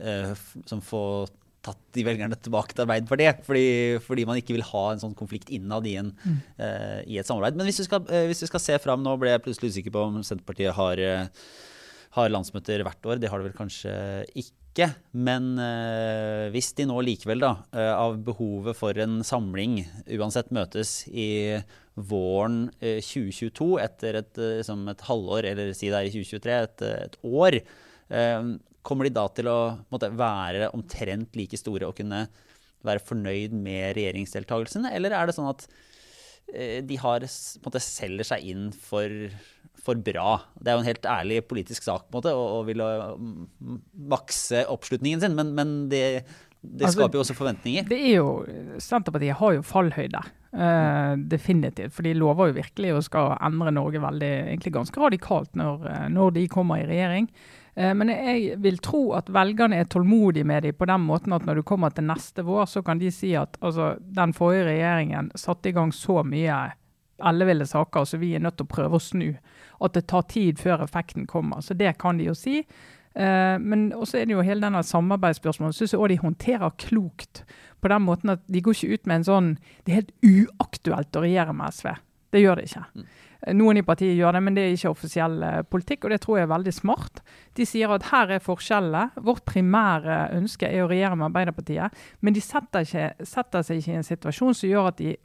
[0.00, 1.04] uh, få
[1.62, 3.42] tatt de velgerne tilbake til Arbeiderpartiet.
[3.46, 3.66] Fordi,
[4.04, 6.14] fordi man ikke vil ha en sånn konflikt innad i, en,
[6.58, 7.58] eh, i et samarbeid.
[7.58, 9.94] Men hvis vi, skal, uh, hvis vi skal se fram, nå ble jeg plutselig usikker
[9.94, 11.46] på om Senterpartiet har uh,
[12.12, 13.22] har landsmøter hvert år.
[13.22, 13.92] Det har det vel kanskje
[14.36, 14.90] ikke.
[15.16, 15.54] Men
[16.52, 17.54] hvis de nå likevel, da,
[17.96, 19.78] av behovet for en samling,
[20.18, 21.56] uansett møtes i
[21.94, 26.84] våren eh, 2022, etter et, liksom et halvår, eller si det er i 2023, et,
[27.06, 27.58] et år,
[28.86, 29.58] kommer de da til å
[29.92, 32.26] måtte, være omtrent like store og kunne
[32.82, 35.66] være fornøyd med regjeringsdeltakelsen, eller er det sånn at
[36.52, 37.26] eh, de har,
[37.62, 39.14] måte, selger seg inn for,
[39.78, 40.40] for bra.
[40.58, 43.80] Det er jo en helt ærlig politisk sak på en måte, å ville mm,
[44.12, 46.04] makse oppslutningen sin, men, men det,
[46.60, 47.86] det Altså, skaper jo også forventninger.
[47.90, 48.36] Det er jo,
[48.82, 51.94] Senterpartiet har jo fallhøyde, Uh, definitivt.
[51.96, 56.02] For de lover jo virkelig å skal endre Norge veldig, egentlig ganske radikalt når, eh,
[56.12, 57.30] når de kommer i regjering.
[57.74, 61.46] Eh, men jeg vil tro at velgerne er tålmodige med dem på den måten at
[61.48, 65.32] når du kommer til neste vår, så kan de si at altså, den forrige regjeringen
[65.34, 66.60] satte i gang så mye
[67.22, 69.28] elleville saker, så vi er nødt til å prøve å snu.
[69.82, 71.62] At det tar tid før effekten kommer.
[71.62, 72.60] Så det kan de jo si.
[73.14, 75.76] Eh, men også er det jo hele denne samarbeidsspørsmålet.
[75.76, 77.44] Syns jeg også de håndterer klokt.
[77.82, 79.46] På den måten at de går ikke ut med en sånn
[79.82, 81.88] Det er helt uaktuelt å regjere med SV.
[82.32, 83.06] Det gjør det ikke.
[83.50, 86.38] Noen i partiet gjør det, men det er ikke offisiell eh, politikk, og det tror
[86.38, 87.22] jeg er veldig smart.
[87.58, 89.24] De sier at her er forskjellene.
[89.26, 93.96] Vårt primære ønske er å regjere med Arbeiderpartiet, men de setter, ikke, setter seg ikke
[93.96, 95.16] i en situasjon som gjør at de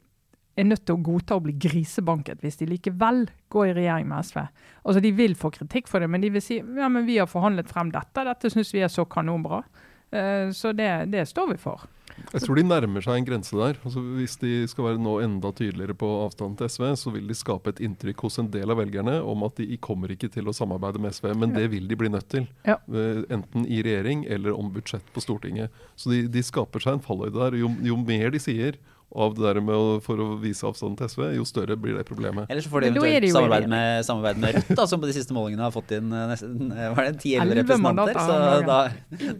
[0.58, 4.26] er nødt til å godta å bli grisebanket hvis de likevel går i regjering med
[4.26, 4.40] SV.
[4.82, 7.30] Altså De vil få kritikk for det, men de vil si ja, men vi har
[7.30, 9.62] forhandlet frem dette, dette syns vi er så kanonbra.
[10.10, 11.86] Eh, så det, det står vi for.
[12.32, 13.78] Jeg tror de nærmer seg en grense der.
[13.86, 17.36] Altså, hvis de skal være nå enda tydeligere på avstanden til SV, så vil de
[17.38, 20.56] skape et inntrykk hos en del av velgerne om at de kommer ikke til å
[20.56, 22.46] samarbeide med SV, men det vil de bli nødt til.
[22.68, 22.76] Ja.
[22.92, 25.72] Eh, Enten i regjering eller om budsjett på Stortinget.
[25.96, 27.58] Så de, de skaper seg en falløyde der.
[27.62, 28.76] Jo, jo mer de sier
[29.08, 32.04] av det der med å, for å vise avstanden til SV, jo større blir det
[32.08, 32.44] problemet.
[32.52, 35.36] Eller så får de eventuelt samarbeid med, samarbeid med Rødt, da, som på de siste
[35.36, 38.20] målingene har fått inn eh, nesten var er det, 10-11 representanter.
[38.20, 38.78] Så da,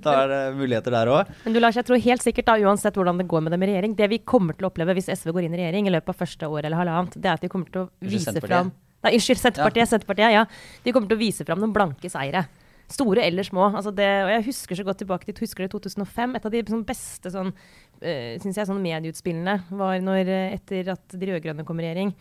[0.06, 1.32] da er det muligheter der òg.
[1.44, 3.70] Men du Lars, jeg tror helt sikkert da, uansett hvordan det går med dem i
[3.74, 6.14] regjering, det vi kommer til å oppleve hvis SV går inn i regjering i løpet
[6.14, 9.12] av første år eller halvannet, det er at de kommer til å vise fram Nei,
[9.14, 10.40] unnskyld, Senterpartiet, Senterpartiet, ja.
[10.82, 12.48] De kommer til å vise fram noen blanke seire.
[12.88, 13.66] Store eller små.
[13.76, 16.36] Altså det, og jeg husker så godt tilbake til husker det 2005.
[16.38, 20.88] Et av de sånn beste sånn, uh, synes jeg, sånn medieutspillene var når, eh, etter
[20.94, 22.14] at de rød-grønne kom i regjering.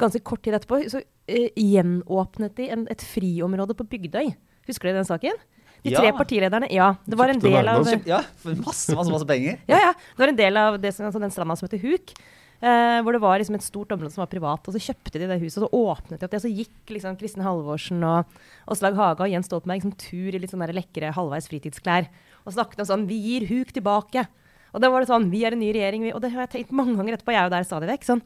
[0.00, 4.32] Ganske kort tid etterpå så uh, gjenåpnet de en, et friområde på Bygdøy.
[4.70, 5.36] Husker dere den saken?
[5.84, 6.16] De tre Ja.
[6.16, 6.70] partilederne.
[6.72, 6.88] Ja.
[7.06, 9.60] Det var en del av Ja, for masse, masse, masse penger.
[9.68, 9.92] ja, ja.
[9.92, 12.16] Det var en del av det, altså den stranda som heter Huk.
[12.60, 14.66] Eh, hvor det var liksom et stort område som var privat.
[14.66, 16.40] Og så kjøpte de det huset, og så åpnet de opp det.
[16.40, 18.38] Og så gikk liksom Kristin Halvorsen og
[18.72, 22.10] Åslaug Haga og Jens Stoltenberg liksom tur i litt sånne lekre halvveis fritidsklær.
[22.46, 24.26] Og snakket om sånn Vi gir Huk tilbake.
[24.74, 26.06] Og da var det sånn Vi er en ny regjering.
[26.06, 27.34] Vi, og det har jeg tenkt mange ganger etterpå.
[27.34, 28.08] Jeg er jo der stadig vekk.
[28.08, 28.24] Sånn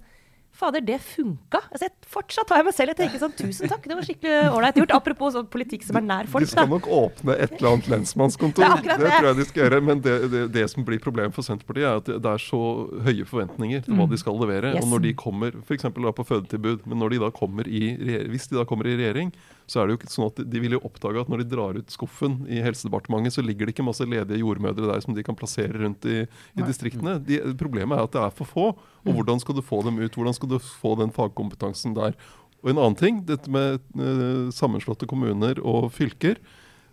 [0.52, 1.60] Fader, det funka!
[1.70, 4.06] Altså, jeg, fortsatt har jeg meg selv i å tenke sånn Tusen takk, det var
[4.06, 4.94] skikkelig ålreit gjort.
[4.98, 6.44] Apropos sånn politikk som er nær folk.
[6.44, 6.74] De skal Da.
[6.74, 8.64] nok åpne et eller annet lensmannskontor.
[8.82, 9.80] Det Det, tror jeg de skal gjøre.
[9.86, 12.60] Men det, det, det som blir problemet for Senterpartiet, er at det er så
[13.06, 14.74] høye forventninger til hva de skal levere.
[14.74, 14.84] Yes.
[14.84, 15.88] Og når de kommer f.eks.
[15.94, 17.94] på fødetilbud, men de kommer i,
[18.28, 19.32] hvis de da kommer i regjering,
[19.70, 21.76] så er det jo ikke sånn at de, vil jo oppdage at når de drar
[21.78, 25.38] ut skuffen i Helsedepartementet, så ligger det ikke masse ledige jordmødre der som de kan
[25.38, 26.24] plassere rundt i,
[26.58, 27.20] i distriktene.
[27.22, 28.64] De, problemet er at det er for få.
[29.06, 30.16] Og hvordan skal du få dem ut?
[30.18, 32.18] Hvordan skal du få den fagkompetansen der?
[32.64, 36.42] Og en annen ting, dette med eh, sammenslåtte kommuner og fylker.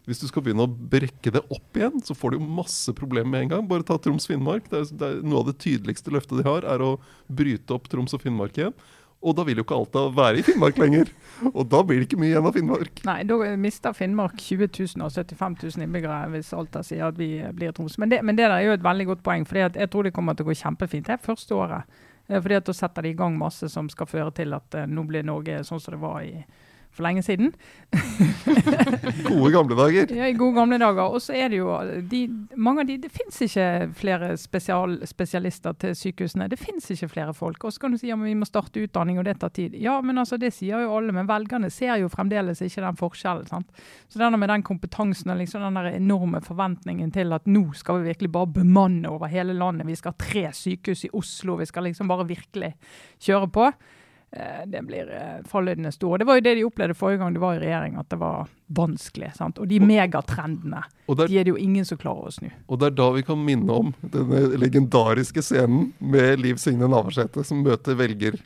[0.07, 3.33] Hvis du skal begynne å brekke det opp igjen, så får du jo masse problemer
[3.33, 3.65] med en gang.
[3.67, 4.69] Bare ta Troms-Finnmark.
[4.71, 6.93] Noe av det tydeligste løftet de har, er å
[7.27, 8.77] bryte opp Troms og Finnmark igjen.
[9.25, 11.09] Og da vil jo ikke Alta være i Finnmark lenger.
[11.49, 13.01] Og da blir det ikke mye igjen av Finnmark.
[13.07, 17.31] Nei, da mister Finnmark 20 000 og 75 000 innbyggere hvis Alta sier at vi
[17.57, 17.97] blir Troms.
[17.97, 20.13] Men det, men det der er jo et veldig godt poeng, for jeg tror det
[20.15, 21.97] kommer til å gå kjempefint det første året.
[22.27, 24.87] Eh, Fordi at Da setter de i gang masse som skal føre til at eh,
[24.87, 26.43] nå blir Norge sånn som det var i,
[26.97, 27.53] for lenge siden.
[29.27, 30.11] Gode gamle dager.
[30.15, 31.13] Ja, I gode gamle dager.
[31.13, 31.71] Og så er det jo
[32.09, 32.21] de,
[32.55, 36.49] mange av de, Det finnes ikke flere spesial, spesialister til sykehusene.
[36.51, 37.63] Det finnes ikke flere folk.
[37.63, 39.77] Og så kan du si ja, men vi må starte utdanning, og det tar tid.
[39.81, 41.15] Ja, men altså, det sier jo alle.
[41.15, 43.47] Men velgerne ser jo fremdeles ikke den forskjellen.
[43.49, 43.85] sant?
[44.09, 48.01] Så denne med den kompetansen og liksom den der enorme forventningen til at nå skal
[48.01, 49.87] vi virkelig bare bemanne over hele landet.
[49.87, 51.57] Vi skal ha tre sykehus i Oslo.
[51.61, 52.73] Vi skal liksom bare virkelig
[53.23, 53.71] kjøre på.
[54.37, 56.19] Eh, Det blir eh, fallhøydene store.
[56.21, 58.49] Det var jo det de opplevde forrige gang de var i regjering, at det var
[58.77, 59.31] vanskelig.
[59.37, 59.57] sant?
[59.63, 62.49] Og de megatrendene, Og det, er, de er det jo ingen som klarer å snu.
[62.67, 67.43] og det er da vi kan minne om denne legendariske scenen med Liv Signe Navarsete
[67.47, 68.37] som møter velger,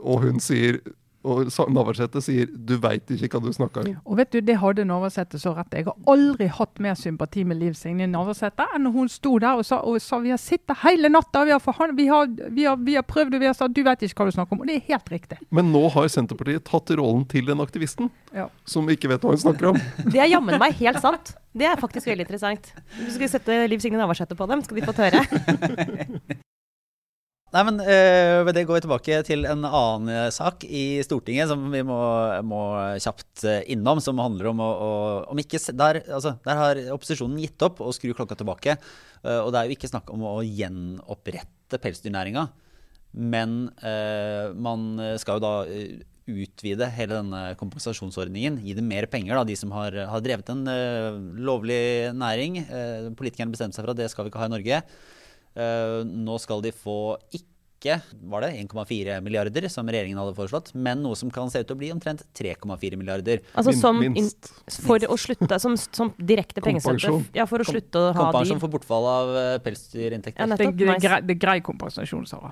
[0.00, 0.80] og hun sier
[1.28, 3.96] og Navarsete sier 'du veit ikke hva du snakker om'.
[4.06, 5.72] Og vet du, Det hadde Navarsete så rett.
[5.72, 9.56] Jeg har aldri hatt mer sympati med Liv Signe Navarsete enn når hun sto der
[9.60, 12.64] og sa, og sa vi har sittet hele natta, vi har, forhand- vi har, vi
[12.64, 14.60] har, vi har prøvd og vi har sagt du vet ikke hva du snakker om.
[14.60, 15.38] Og det er helt riktig.
[15.50, 18.48] Men nå har Senterpartiet tatt rollen til den aktivisten Ja.
[18.64, 19.76] som ikke vet hva hun snakker om.
[20.12, 21.34] Det er jammen meg helt sant.
[21.54, 22.72] Det er faktisk veldig interessant.
[23.06, 26.38] Du skal sette Liv Signe Navarsete på dem, skal de få høre.
[27.48, 31.62] Nei, men øh, det går vi tilbake til en annen øh, sak i Stortinget som
[31.72, 31.96] vi må,
[32.44, 32.60] må
[33.00, 34.90] kjapt øh, innom, som handler om å, å
[35.32, 38.76] om ikke, der, altså, der har opposisjonen gitt opp å skru klokka tilbake.
[39.24, 42.44] øh, og det er jo ikke snakk om å gjenopprette pelsdyrnæringa,
[43.16, 45.56] men øh, man skal jo da
[46.28, 48.60] utvide hele denne kompensasjonsordningen.
[48.60, 50.66] Gi dem mer penger, da, de som har, har drevet en
[51.40, 52.66] lovlig næring.
[53.16, 54.82] Politikerne bestemte seg for at det skal vi ikke ha i Norge.
[55.58, 56.98] Eh, nå skal de få
[57.34, 61.68] ikke var det 1,4 milliarder, som regjeringen hadde foreslått, men noe som kan se ut
[61.68, 63.44] til å bli omtrent 3,4 milliarder.
[63.54, 64.50] Altså som minst.
[64.82, 67.12] for å slutte, som, som direkte pengestøtte.
[67.38, 70.54] Ja, for å slutte å ha Kompensasjon for bortfall av eh, Ja, pelsdyrinntekter.
[70.54, 71.04] Det, det, er nice.
[71.06, 72.50] grei, det er grei kompensasjon, Sara.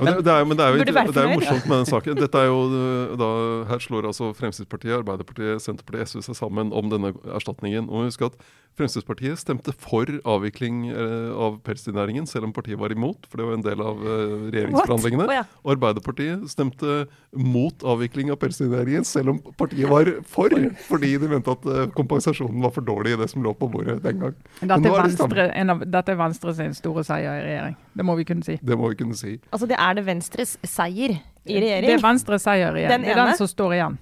[0.00, 2.18] Ja, det, det er, men det er jo, det er jo morsomt med den saken.
[2.18, 3.28] Dette er jo øh, da,
[3.70, 7.90] Her slår altså Fremskrittspartiet, Arbeiderpartiet, Senterpartiet, SV seg sammen om denne erstatningen.
[7.90, 8.38] Og husk at
[8.78, 13.58] Fremskrittspartiet stemte for avvikling eh, av pelsdyrnæringen, selv om partiet var imot, for det var
[13.58, 15.26] en del av eh, regjeringsforhandlingene.
[15.26, 15.42] Oh, ja.
[15.64, 17.02] Og Arbeiderpartiet stemte
[17.36, 20.54] mot avvikling av pelsdyrnæringen, selv om partiet var for,
[20.86, 23.98] fordi de mente at eh, kompensasjonen var for dårlig i det som lå på bordet
[24.06, 24.38] den gang.
[24.62, 25.00] Dette er.
[25.00, 27.76] Venstre, en av, dette er Venstre sin store seier i regjering.
[27.96, 28.56] Det må vi kunne si.
[28.62, 29.36] Det må vi kunne si.
[29.50, 32.96] Altså, det er det Venstres seier i Det er Venstres seier igjen.
[32.96, 34.00] Den det er den som står igjen.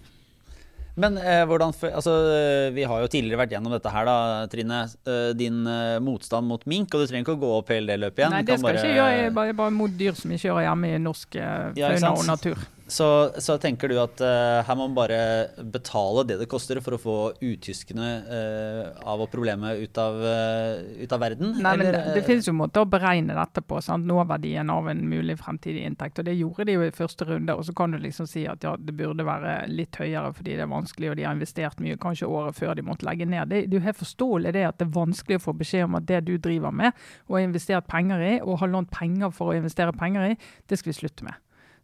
[0.99, 4.17] Men eh, hvordan altså, eh, Vi har jo tidligere vært gjennom dette her, da,
[4.51, 4.81] Trine.
[5.07, 8.01] Eh, din eh, motstand mot mink, og du trenger ikke å gå opp hele det
[8.03, 8.35] løpet igjen.
[8.35, 9.13] Nei, det skal jeg ikke gjøre.
[9.15, 11.93] Jeg er bare, bare, bare mot dyr som ikke hører hjemme i norsk eh, Ja,
[11.95, 12.19] fauna sant?
[12.25, 12.67] og natur.
[12.89, 13.07] Så,
[13.39, 15.19] så tenker du at uh, her må man bare
[15.61, 20.81] betale det det koster for å få uttyskene uh, av og problemet ut av, uh,
[20.97, 21.53] ut av verden?
[21.61, 23.81] Nei, men det, det eh, finnes jo måter å beregne dette på.
[23.85, 24.09] Sant?
[24.09, 26.23] Nåverdien av en mulig fremtidig inntekt.
[26.23, 27.57] og Det gjorde de jo i første runde.
[27.59, 30.65] og Så kan du liksom si at ja, det burde være litt høyere fordi det
[30.65, 33.53] er vanskelig, og de har investert mye kanskje året før de måtte legge ned.
[33.53, 36.09] Det, det er helt forståelig det at det er vanskelig å få beskjed om at
[36.09, 36.95] det du driver med
[37.29, 40.81] og har investert penger i, og har lånt penger for å investere penger i, det
[40.81, 41.37] skal vi slutte med.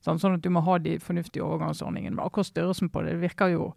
[0.05, 2.17] Sånn, sånn at du må ha de fornuftige overgangsordningene.
[2.17, 3.69] Men akkurat størrelsen på det, virker jo,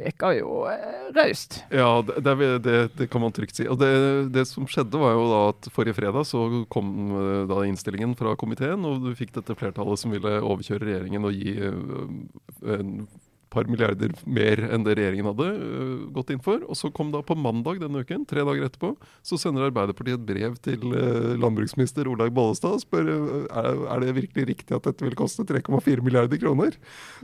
[0.00, 1.60] virker jo eh, raust.
[1.70, 3.68] Ja, det, det, det, det kan man trygt si.
[3.70, 3.92] Og det,
[4.34, 6.42] det som skjedde, var jo da at forrige fredag så
[6.74, 6.90] kom
[7.20, 11.38] eh, da innstillingen fra komiteen, og du fikk dette flertallet som ville overkjøre regjeringen og
[11.38, 13.06] gi eh, en
[13.54, 16.62] par milliarder mer enn det regjeringen hadde uh, gått inn for.
[16.68, 20.26] Og så kom da på mandag denne uken, tre dager etterpå, så sender Arbeiderpartiet et
[20.28, 24.88] brev til uh, landbruksminister Olaug Bollestad og spør uh, er, er det virkelig riktig at
[24.88, 26.78] dette vil koste 3,4 milliarder kroner.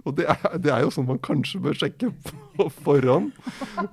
[0.04, 2.12] Og det er, det er jo sånn man kanskje bør sjekke
[2.56, 3.34] på forhånd.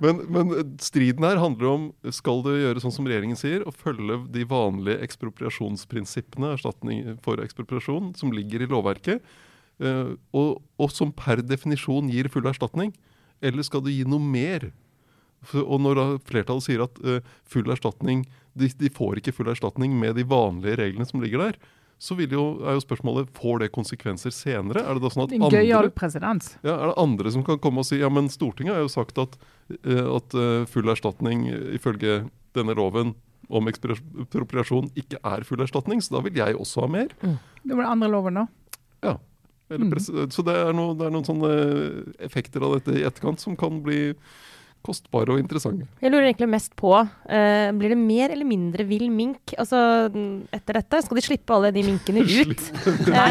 [0.02, 4.22] Men, men striden her handler om skal det gjøre sånn som regjeringen sier, å følge
[4.32, 9.24] de vanlige ekspropriasjonsprinsippene, erstatning for ekspropriasjon, som ligger i lovverket.
[9.78, 12.92] Uh, og, og, som per definisjon gir full erstatning?
[13.38, 14.72] Eller skal du gi noe mer?
[15.54, 18.24] Og når flertallet sier at uh, full erstatning
[18.58, 21.60] de, de, får ikke full erstatning med de vanlige reglene som ligger der,
[22.02, 24.82] så jo, er jo spørsmålet får det konsekvenser senere.
[24.82, 25.62] Er det da sånn at andre,
[26.62, 29.18] ja, er det andre som kan komme og si ja, men Stortinget har jo sagt
[29.22, 29.38] at,
[29.86, 30.38] uh, at
[30.70, 32.24] full erstatning ifølge
[32.58, 33.14] denne loven
[33.48, 37.14] om ekspropriasjon ikke er full erstatning, så da vil jeg også ha mer.
[37.22, 37.38] Mm.
[37.62, 38.46] Det var det andre loven, da.
[39.06, 39.14] Ja.
[39.68, 40.30] Mm.
[40.32, 41.54] Så det er, noe, det er, noen sånne
[42.24, 44.14] effekter av dette i etterkant som kan bli
[44.84, 45.86] kostbare og interessante.
[46.00, 49.80] Jeg lurer egentlig mest på, uh, blir det mer eller mindre vill mink altså,
[50.54, 51.00] etter dette?
[51.04, 52.62] Skal de slippe alle de minkene ut?
[53.10, 53.26] nei.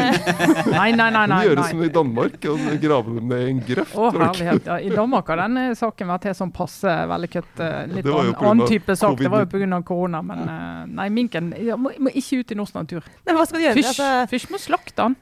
[0.68, 1.24] nei, nei, nei.
[1.32, 3.96] nei, Gjøre som i Danmark, og grave dem ned i en grøft.
[3.96, 4.68] Å, herlighet.
[4.68, 7.52] Ja, I Danmark har denne saken vært helt sånn passe vellykket.
[7.56, 9.16] Uh, litt annen, annen type sak.
[9.18, 9.80] Det var jo pga.
[9.88, 10.22] korona.
[10.26, 13.08] Men uh, nei, minken må, må, ikke ut i norsk natur.
[13.26, 13.80] Men hva skal de gjøre?
[13.80, 14.12] Fysj, altså...
[14.34, 15.18] fysj må slakte den.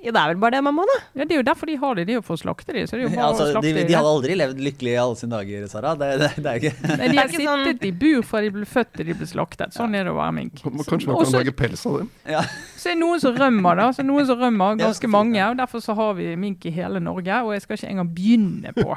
[0.00, 0.94] Ja, det er vel bare det man må, da.
[1.20, 2.06] Ja, Det er jo derfor de har det.
[2.08, 3.52] De er jo for å slakte de, så det er jo bare ja, altså, å
[3.52, 5.92] slakte de, de hadde aldri levd lykkelig i alle sine dager, Sara.
[6.00, 8.64] Det, det, det er ikke Nei, De har sånn- sittet i bur fra de ble
[8.70, 9.76] født til de ble slaktet.
[9.76, 10.62] Sånn er det å være mink.
[10.64, 12.08] Kanskje man kan lage pels av dem?
[12.32, 12.40] Ja.
[12.80, 13.90] Så er det noen som rømmer, da.
[13.98, 15.42] Så noen som rømmer, ganske mange.
[15.50, 17.42] og Derfor så har vi mink i hele Norge.
[17.44, 18.88] Og jeg skal ikke engang begynne på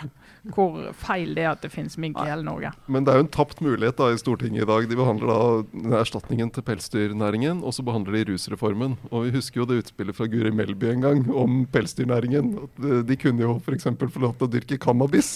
[0.52, 2.74] hvor feil det er at det finnes mink i hele Norge.
[2.92, 4.88] Men det er jo en tapt mulighet da i Stortinget i dag.
[4.90, 8.98] De behandler da erstatningen til pelsdyrnæringen, og så behandler de rusreformen.
[9.12, 12.52] Og vi husker jo det utspillet fra Guri Melby en gang om pelsdyrnæringen.
[13.08, 13.88] De kunne jo f.eks.
[13.88, 15.32] få lov til å dyrke cannabis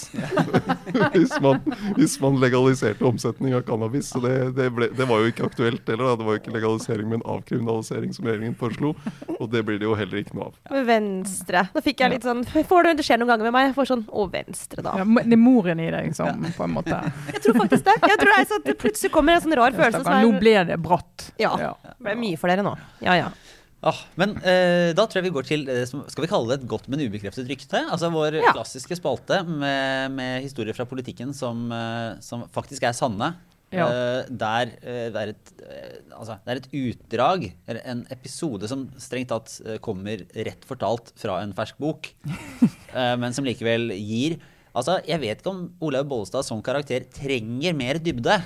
[1.14, 1.62] hvis, man,
[1.96, 4.12] hvis, man, legaliserte omsetning av cannabis.
[4.12, 6.10] Så det, det, ble, det var jo ikke aktuelt heller.
[6.10, 6.18] Da.
[6.20, 8.92] Det var jo ikke legalisering, men avkriminalisering som regjeringen foreslo.
[9.38, 10.84] Og det blir det jo heller ikke noe av.
[10.88, 11.64] Venstre.
[11.72, 13.68] Da fikk jeg litt sånn Får du, Det skjer noen ganger med meg.
[13.70, 14.97] Jeg får sånn Å, Venstre, da.
[14.98, 16.96] Ja, det er moren i deg som på en måte
[17.32, 17.94] Jeg tror faktisk det.
[18.02, 20.02] Jeg tror det, er sånn det plutselig kommer en sånn rar følelse.
[20.04, 21.28] Er, nå ble det bratt.
[21.40, 21.54] Ja.
[21.58, 22.74] Det ble mye for dere nå.
[23.04, 23.30] Ja, ja.
[23.78, 26.70] Ah, men eh, da tror jeg vi går til eh, Skal vi kalle det et
[26.70, 27.84] godt, men ubekreftet rykte?
[27.86, 28.50] Altså Vår ja.
[28.50, 33.36] klassiske spalte med, med, historier fra politikken som, eh, som faktisk er sanne.
[33.68, 33.84] Ja.
[33.84, 38.70] Uh, der, uh, det, er et, uh, altså, det, er et, utdrag, eller en episode
[38.70, 42.08] som strengt tatt kommer rett fortalt fra en fersk bok,
[43.20, 44.38] men som likevel gir
[44.74, 48.38] Altså, Jeg vet ikke om Olaug Bollestad som karakter trenger mer dybde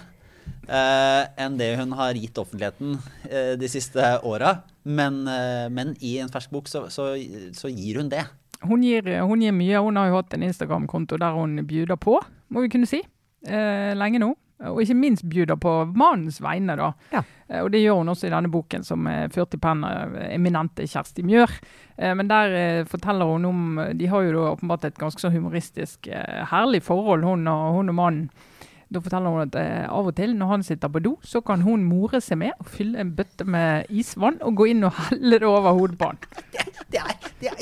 [0.68, 4.60] uh, enn det hun har gitt offentligheten uh, de siste åra.
[4.84, 7.12] Men, uh, men, i en fersk bok så, så,
[7.56, 8.24] så gir hun det.
[8.62, 9.82] Hun gir, hun gir, mye.
[9.82, 12.20] Hun har jo hatt en Instagram-konto der hun bjuder på,
[12.52, 13.02] må vi kunne si.
[13.42, 14.36] lenge nå.
[14.70, 16.92] Og ikke minst bjuder på mannens vegne, da.
[17.10, 17.22] Ja.
[17.62, 20.86] Og det gjør hun også i denne boken, som er ført i pennen av eminente
[20.86, 21.56] Kjersti Mjør.
[22.16, 26.06] Men der forteller hun om De har jo da åpenbart et ganske så humoristisk,
[26.52, 28.30] herlig forhold, hun og, hun og mannen.
[28.92, 31.62] Da forteller hun at eh, av og til når han sitter på do, så kan
[31.64, 35.40] hun more seg med og fylle en bøtte med isvann og gå inn og helle
[35.40, 36.20] det over hodet på han.
[36.52, 37.56] Det, er, det, er,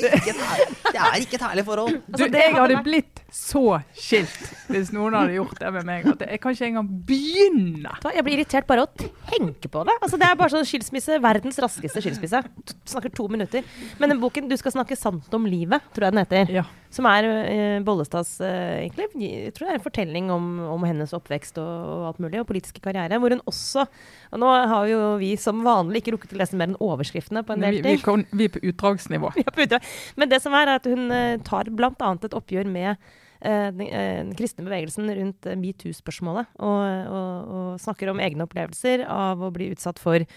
[0.91, 2.01] det er ikke et herlig forhold.
[2.11, 6.07] Altså, det jeg hadde blitt så skilt hvis noen hadde gjort det med meg.
[6.11, 7.93] At jeg kan ikke engang begynne.
[8.03, 8.89] Jeg blir irritert bare å
[9.31, 9.95] tenke på det.
[10.03, 12.43] Altså, det er bare sånn skilsmisse, verdens raskeste skilsmisse.
[12.91, 13.63] Snakker to minutter.
[14.01, 16.51] Men den boken 'Du skal snakke sant om livet', tror jeg den heter.
[16.51, 16.65] Ja.
[16.91, 21.13] Som er uh, Bollestads uh, egentlig, jeg tror det er en fortelling om, om hennes
[21.15, 23.15] oppvekst og, og, alt mulig, og politiske karriere.
[23.15, 23.87] Hvor hun også
[24.31, 27.55] og Nå har jo vi som vanlig ikke rukket å lese mer enn overskriftene på
[27.55, 27.99] en del ting.
[28.03, 29.31] Vi, vi, vi, er på utdragsnivå.
[30.19, 32.11] Men det som er, er at hun uh, tar bl.a.
[32.11, 32.99] et oppgjør med
[33.41, 36.51] den, den, kristne bevegelsen rundt metoo-spørsmålet.
[36.61, 40.27] Og, og, og, snakker om egne opplevelser av å bli utsatt for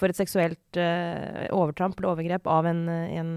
[0.00, 0.78] for et seksuelt
[1.52, 3.34] overtramp eller overgrep av en, en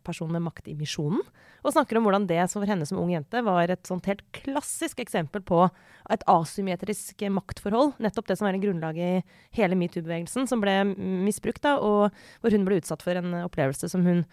[0.00, 1.20] person med makt i misjonen.
[1.66, 5.02] Og snakker om hvordan det for henne som ung jente var et sånt helt klassisk
[5.02, 5.64] eksempel på
[6.12, 7.96] et asymmetrisk maktforhold.
[8.02, 9.10] Nettopp det som er en grunnlag i
[9.58, 10.78] hele metoo-bevegelsen, som ble
[11.26, 14.24] misbrukt, da, og hvor hun ble utsatt for en opplevelse som hun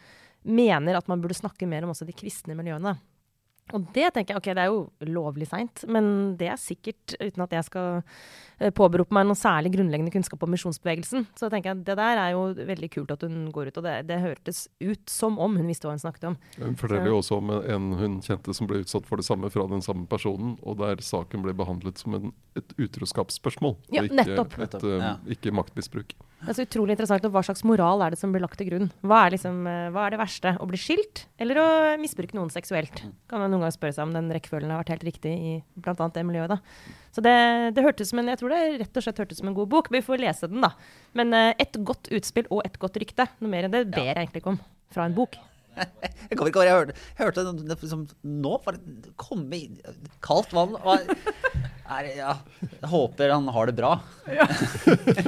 [0.46, 2.96] mener at man burde snakke mer om også de kristne miljøene.
[3.74, 7.44] Og det tenker jeg, ok, det er jo lovlig seint, men det er sikkert, uten
[7.48, 7.88] at jeg skal
[8.60, 12.22] eh, påberope meg noe særlig grunnleggende kunnskap om misjonsbevegelsen, så tenker jeg at det der
[12.22, 15.58] er jo veldig kult at hun går ut, og det, det hørtes ut som om
[15.58, 16.38] hun visste hva hun snakket om.
[16.60, 19.66] Hun forteller jo også om en hun kjente som ble utsatt for det samme fra
[19.74, 24.20] den samme personen, og der saken ble behandlet som en, et utroskapsspørsmål, ja, og ikke,
[24.22, 24.60] nettopp.
[24.62, 26.14] Et, et, uh, ikke maktmisbruk.
[26.46, 27.24] Det er så utrolig interessant.
[27.26, 28.92] og Hva slags moral er det som blir lagt til grunn?
[29.02, 30.52] Hva er, liksom, eh, hva er det verste?
[30.62, 31.66] Å bli skilt, eller å
[31.98, 33.02] misbruke noen seksuelt?
[33.32, 35.96] Kan man noen ganger spørre seg om den rekkefølgen har vært helt riktig i bl.a.
[36.14, 36.54] det miljøet.
[36.54, 36.94] da.
[37.18, 37.34] Så det,
[37.74, 39.90] det hørtes som en, jeg tror det rett og slett hørtes som en god bok.
[39.90, 40.76] Vi får lese den, da.
[41.18, 43.26] Men uh, et godt utspill og et godt rykte.
[43.42, 44.62] Noe mer enn det ber jeg egentlig ikke om
[44.94, 45.40] fra en bok.
[46.32, 49.66] Jeg hørte, jeg hørte det, liksom, nå var det komme i
[50.24, 51.04] Kaldt vann var,
[51.86, 53.92] er, ja, Jeg håper han har det bra.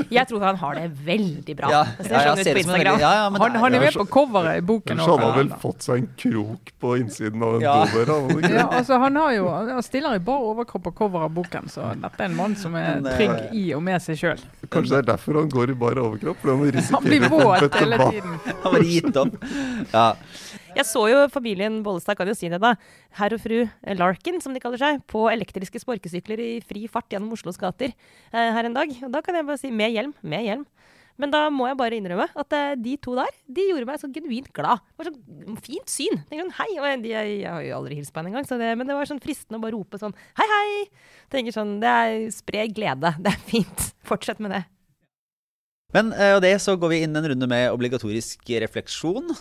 [0.09, 1.69] Jeg tror han har det veldig bra.
[1.71, 2.95] Ja, det ja, ja, ser ut på Instagram.
[2.97, 4.99] veldig- ja, ja, men Han, han er med på coveret i boken.
[4.99, 7.75] Han har vel fått seg en krok på innsiden av en Ja.
[7.85, 8.13] dodør.
[8.41, 8.49] han?
[8.57, 11.91] Ja, altså han, har jo, han stiller i bar overkropp på cover av boken, så
[11.93, 14.41] dette er en mann som er eh, trygg i og med seg sjøl.
[14.69, 16.41] Kanskje det er derfor han går i bar overkropp?
[16.41, 18.39] Fordi han Han blir våt hele tiden.
[18.63, 19.37] Han bare gitt opp.
[19.93, 20.07] Ja.
[20.77, 22.75] Jeg så jo familien Bollestad, kan jo si det da,
[23.17, 23.63] herr og fru
[23.97, 28.51] Larkin, som de kaller seg, på elektriske sparkesykler i fri fart gjennom Oslos gater eh,
[28.53, 28.93] her en dag.
[29.07, 30.67] Og da kan jeg bare si med hjelm, med hjelm.
[31.17, 34.11] Men da må jeg bare innrømme at eh, de to der, de gjorde meg så
[34.13, 34.85] genuint glad.
[34.93, 36.21] Det var så fint syn.
[36.29, 39.23] Sånn, hei, jeg, jeg har jo aldri hilst på henne engang, men det var sånn
[39.23, 40.71] fristende å bare rope sånn, hei, hei.
[41.33, 43.15] Tenker sånn, det er spre glede.
[43.17, 43.91] Det er fint.
[44.05, 44.63] Fortsett med det.
[45.95, 49.33] Men eh, og det så går vi inn en runde med obligatorisk refleksjon.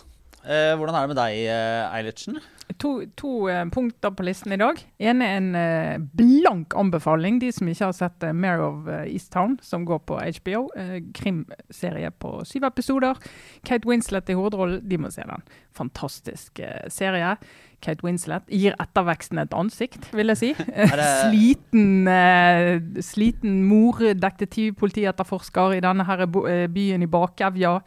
[0.45, 2.37] Eh, hvordan er det med deg, eh, Eilertsen?
[2.79, 4.79] To, to eh, punkter på listen i dag.
[4.99, 7.39] ene er en blank anbefaling.
[7.41, 10.67] De som ikke har sett uh, Mare of East Easttown, som går på HBO.
[11.13, 13.17] krimserie på syv episoder.
[13.65, 14.83] Kate Winslet i hovedrollen.
[14.87, 15.43] De må se den.
[15.75, 16.61] Fantastisk
[16.93, 17.35] serie.
[17.81, 20.53] Kate Winslet gir etterveksten et ansikt, vil jeg si.
[20.67, 26.25] det- sliten, uh, sliten mor, detektivpolitietterforsker i denne her
[26.71, 27.79] byen i bakevja.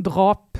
[0.00, 0.58] Drap.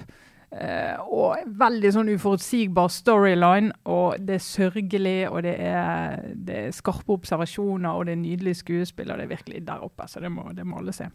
[0.51, 3.74] Eh, og veldig sånn uforutsigbar storyline.
[3.90, 8.57] Og det er sørgelig, og det er, det er skarpe observasjoner, og det er nydelig
[8.62, 9.12] skuespill.
[9.12, 11.11] Og det er virkelig der oppe, så det må, det må alle se.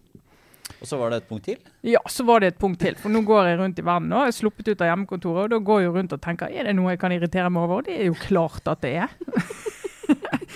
[0.81, 1.59] Og så var det et punkt til.
[1.85, 2.97] Ja, så var det et punkt til.
[2.99, 4.23] For nå går jeg rundt i verden nå.
[4.25, 6.75] Jeg er sluppet ut av hjemmekontoret, og da går jeg rundt og tenker er det
[6.77, 7.83] noe jeg kan irritere meg over?
[7.83, 9.13] Og det er jo klart at det er.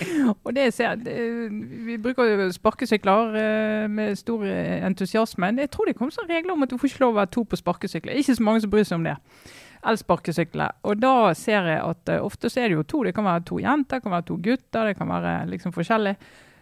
[0.44, 1.14] og det ser det,
[1.86, 5.52] Vi bruker jo sparkesykler eh, med stor eh, entusiasme.
[5.58, 7.46] Jeg tror det kom sånne regler om at du får ikke lov å være to
[7.48, 8.20] på sparkesykler.
[8.20, 9.16] Ikke så mange som bryr seg om det.
[9.90, 10.76] Elsparkesykler.
[10.84, 13.02] Og da ser jeg at eh, ofte så er det jo to.
[13.08, 16.14] Det kan være to jenter, det kan være to gutter, det kan være liksom forskjellig.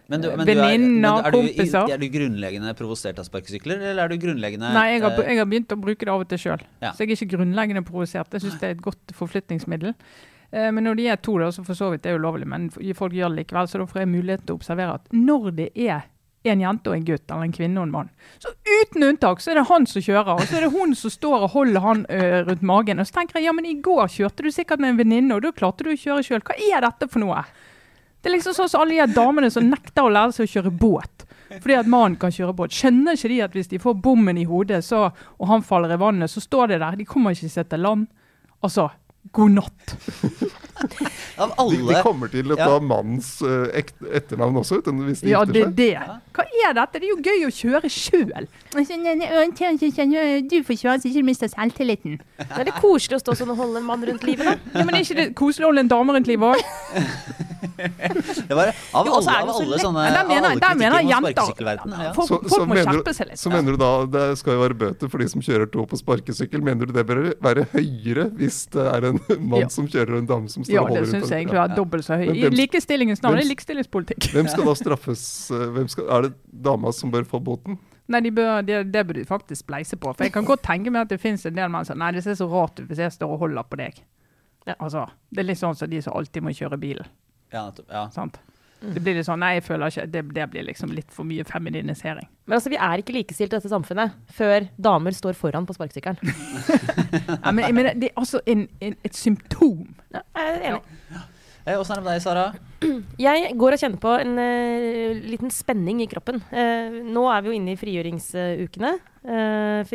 [0.09, 3.83] Men du, men du er, Venninner, men er, du, er du grunnleggende provosert av sparkesykler,
[3.91, 6.31] eller er du grunnleggende Nei, jeg har, jeg har begynt å bruke det av og
[6.31, 6.63] til sjøl.
[6.81, 6.95] Ja.
[6.97, 8.33] Så jeg er ikke grunnleggende provosert.
[8.33, 9.93] Jeg syns det er et godt forflytningsmiddel.
[10.51, 12.69] Eh, men når de er to, da, så for så vidt det er ulovlig, men
[12.71, 15.69] folk gjør det likevel, så da får jeg mulighet til å observere at når det
[15.75, 16.07] er
[16.49, 19.51] en jente og en gutt, eller en kvinne og en mann, så uten unntak så
[19.51, 22.05] er det han som kjører, og så er det hun som står og holder han
[22.09, 23.01] ø, rundt magen.
[23.03, 25.43] Og så tenker jeg ja, men i går kjørte du sikkert med en venninne, og
[25.43, 26.45] da klarte du å kjøre sjøl.
[26.47, 27.43] Hva er dette for noe?
[28.23, 30.73] Det er liksom sånn som alle de damene som nekter å lære seg å kjøre
[30.79, 31.25] båt.
[31.49, 32.73] Fordi at mannen kan kjøre båt.
[32.75, 35.07] Skjønner ikke de at hvis de får bommen i hodet, så,
[35.39, 36.97] og han faller i vannet, så står de der.
[36.99, 38.07] De kommer ikke seg til land.
[38.63, 38.89] Altså,
[39.31, 39.95] god natt.
[41.37, 42.65] Av De, de kommer til å Ja.
[42.71, 43.83] ta mannens eh,
[44.15, 45.91] etternavn også, hvis de Ja, det er det.
[46.35, 46.99] Hva er dette?
[46.99, 48.47] Det er jo gøy å kjøre sjøl.
[50.49, 52.19] Du får kjøre så ikke du mister selvtilliten.
[52.39, 54.55] Det er litt koselig å stå sånn og holde en mann rundt livet, da.
[54.79, 56.59] Ja, men er ikke det koselig å holde en dame rundt livet òg?
[57.79, 61.29] Det var av Jo, alle, det av så alle sånne Ja, mener- alle kritikker mot
[61.31, 61.99] sparkesykkelverdenen.
[62.03, 62.09] Ja.
[62.13, 63.39] Folk, Så- folk så må mener du- skjerpe seg litt.
[63.39, 65.95] Så mener du da det skal jo være bøter for de som kjører to på
[65.97, 66.61] sparkesykkel.
[66.61, 69.67] Mener du det bør være høyere hvis det er en mann Ja.
[69.69, 71.55] som kjører og en dame som står Ja, og holder det syns jeg rundt?
[71.55, 72.27] egentlig er dobbelt så høy.
[72.35, 74.27] I likestillingens navn er likestillingspolitikk.
[74.35, 75.51] Hvem skal da straffes?
[75.51, 77.79] eh, Hvem skal, er det dama som bør få boten?
[78.09, 80.13] Nei, de bør, det, det bør du faktisk spleise på.
[80.15, 82.23] For jeg kan godt tenke meg at det finnes en del menn som Nei, det
[82.25, 83.99] ser så rart ut hvis jeg står og holder på deg.
[84.65, 84.75] Ja.
[84.79, 87.09] Altså, det er litt sånn som de som alltid må kjøre bilen.
[87.53, 87.67] Ja.
[87.89, 88.07] Ja.
[88.13, 88.41] sant?
[88.79, 91.43] Det blir litt sånn, nei, jeg føler ikke, det, det blir liksom litt for mye
[91.43, 92.29] femininisering.
[92.47, 96.21] Men altså, vi er ikke likestilt i dette samfunnet før damer står foran på sparkesykkelen.
[97.09, 99.87] Ja, men, men det er altså en, en, et symptom.
[100.13, 100.97] Ja, jeg er enig.
[101.09, 101.21] Eh,
[101.77, 102.45] Åssen er det med deg, Sara?
[103.25, 106.39] Jeg går og kjenner på en uh, liten spenning i kroppen.
[106.49, 108.91] Uh, nå er vi jo inne i frigjøringsukene.
[109.19, 109.93] Uh,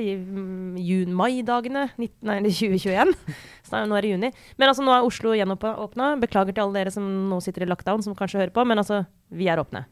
[0.84, 3.14] Jun-mai-dagene 2021.
[3.66, 4.30] Så nå er det juni.
[4.60, 6.12] Men altså, nå er Oslo gjenåpna.
[6.22, 9.02] Beklager til alle dere som nå sitter i lockdown, som kanskje hører på, men altså,
[9.32, 9.86] vi er åpne.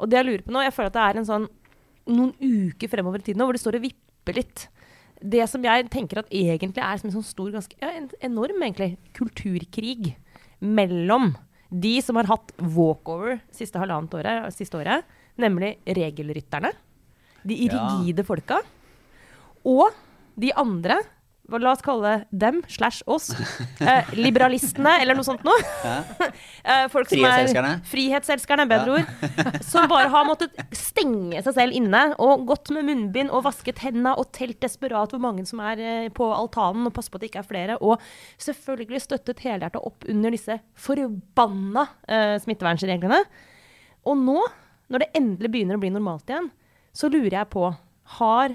[0.00, 1.50] Og det jeg lurer på nå, jeg føler at det er en sånn
[2.10, 4.66] noen uker fremover i tiden nå, hvor det står og vipper litt.
[5.22, 8.64] Det som jeg tenker at egentlig er som en sånn stor, ganske ja, en enorm
[8.64, 10.16] egentlig, kulturkrig
[10.62, 11.32] mellom
[11.72, 15.04] de som har hatt walkover siste halvannet året, siste året,
[15.40, 16.72] nemlig regelrytterne,
[17.42, 17.72] de Ja.
[17.74, 18.60] rigide folka,
[19.64, 19.90] og
[20.38, 21.00] de andre
[21.50, 23.32] La oss kalle dem slash oss.
[23.82, 25.58] Eh, liberalistene, eller noe sånt noe.
[26.62, 28.64] Eh, folk som er Frihetselskerne.
[28.70, 29.62] Bedre bedre ord.
[29.66, 34.14] Som bare har måttet stenge seg selv inne og gått med munnbind og vasket hendene
[34.18, 37.32] og telt desperat hvor mange som er eh, på altanen, og passe på at det
[37.32, 37.78] ikke er flere.
[37.82, 37.98] Og
[38.42, 43.22] selvfølgelig støttet helhjertet opp under disse forbanna eh, smittevernreglene.
[44.06, 44.38] Og nå,
[44.92, 46.52] når det endelig begynner å bli normalt igjen,
[46.94, 47.72] så lurer jeg på
[48.20, 48.54] Har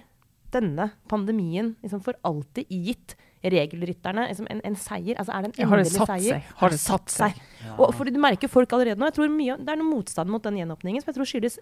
[0.54, 5.18] denne pandemien liksom for alltid gitt regelrytterne liksom en, en seier?
[5.22, 6.40] Altså er det en Ja, har det endelig satt seier?
[6.40, 6.54] seg?
[6.62, 7.42] Har det satt seg?
[7.78, 9.10] Og fordi du merker folk allerede nå.
[9.12, 11.60] Jeg tror mye, Det er noe motstand mot den gjenåpningen som jeg tror skyldes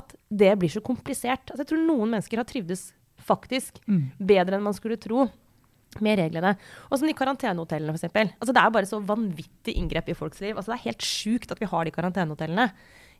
[0.00, 1.50] at det blir så komplisert.
[1.52, 2.88] Altså jeg tror noen mennesker har trivdes
[3.28, 4.10] faktisk Mm.
[4.20, 5.28] bedre enn man skulle tro
[6.00, 6.54] med reglene.
[6.92, 8.12] Og som de karantenehotellene, f.eks.
[8.38, 10.54] Altså, det er bare så vanvittig inngrep i folks liv.
[10.56, 12.70] Altså, det er helt sjukt at vi har de karantenehotellene.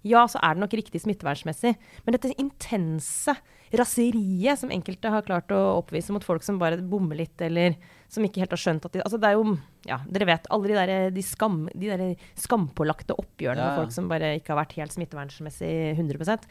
[0.07, 1.73] Ja, så er det nok riktig smittevernsmessig,
[2.05, 3.35] men dette intense
[3.75, 7.75] raseriet som enkelte har klart å oppvise mot folk som bare bommer litt, eller
[8.09, 9.57] som ikke helt har skjønt at de Altså, det er jo
[9.89, 12.05] Ja, dere vet alle de der, de skam, de der
[12.41, 16.49] skampålagte oppgjørene Ja, med folk som bare ikke har vært helt smittevernsmessig 100%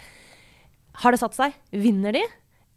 [1.01, 1.57] Har det satt seg?
[1.73, 2.21] Vinner de?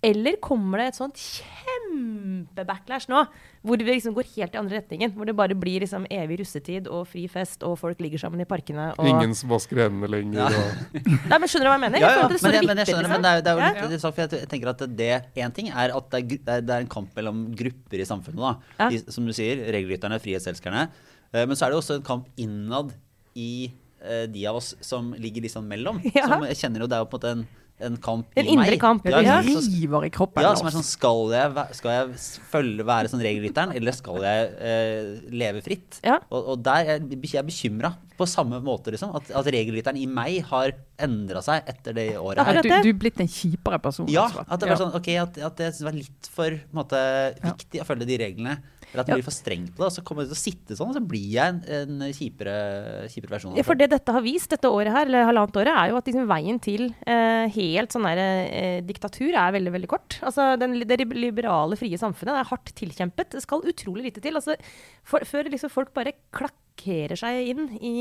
[0.01, 3.19] Eller kommer det et sånt kjempe-backlash nå,
[3.61, 5.13] hvor vi liksom går helt i andre retningen?
[5.13, 8.47] Hvor det bare blir liksom evig russetid og fri fest, og folk ligger sammen i
[8.49, 10.41] parkene og Ingen som vasker hendene lenger.
[10.41, 10.47] Ja.
[10.57, 10.65] Og,
[11.31, 12.01] Nei, men Skjønner du hva jeg mener?
[12.01, 13.11] Ja, ja, Jeg men, det men, jeg, skjønner.
[13.13, 13.27] Men liksom.
[13.27, 15.13] det er, det er jo litt interessant, for jeg tenker at det
[15.45, 18.41] en ting er at det er, det er, en kamp mellom grupper i samfunnet.
[18.41, 18.57] da.
[18.81, 18.89] Ja.
[18.95, 20.89] De, som du sier, regelrytterne, frihetselskerne.
[21.35, 22.97] Eh, Men så er det også en kamp innad
[23.37, 23.69] i
[24.01, 26.01] eh, de av oss som ligger sånn mellom.
[26.17, 26.25] Ja.
[26.25, 27.49] Som jeg kjenner jo det er jo på en måte en,
[27.87, 29.39] en kamp En i indre kamp, Ja, ja.
[29.43, 30.43] river i kroppen.
[30.45, 32.21] ja, som er sånn Skal jeg, skal jeg
[32.53, 36.01] følge, være sånn regelrytteren, eller skal jeg eh, leve fritt?
[36.05, 36.21] Ja.
[36.31, 39.15] Og, og der er jeg bekymra på samme måte, liksom.
[39.17, 42.61] At, at regelrytteren i meg har endra seg etter det året her.
[42.61, 44.09] Du, du er blitt en kjipere person.
[44.13, 44.51] Ja, slett.
[44.51, 47.01] at det var sånn, okay, at, at det var litt for på en måte,
[47.47, 48.59] viktig å følge de reglene.
[48.93, 49.17] Eller at det Ja.
[49.21, 49.87] blir for strengt på det.
[49.87, 51.61] Og så kommer du til å sitte sånn, og så blir jeg en,
[52.01, 52.55] en kjipere,
[53.09, 55.91] kjipere versjon Ja, for det dette har vist dette året her, eller halvannet året, er
[55.93, 58.19] jo at liksom veien til eh, helt sånn der,
[58.51, 60.19] eh, diktatur er veldig veldig kort.
[60.23, 63.31] Altså den, Det liberale, frie samfunnet er hardt tilkjempet.
[63.31, 64.35] Det skal utrolig lite til.
[64.35, 64.57] Altså,
[65.05, 67.95] for, før liksom folk bare klakkerer seg inn i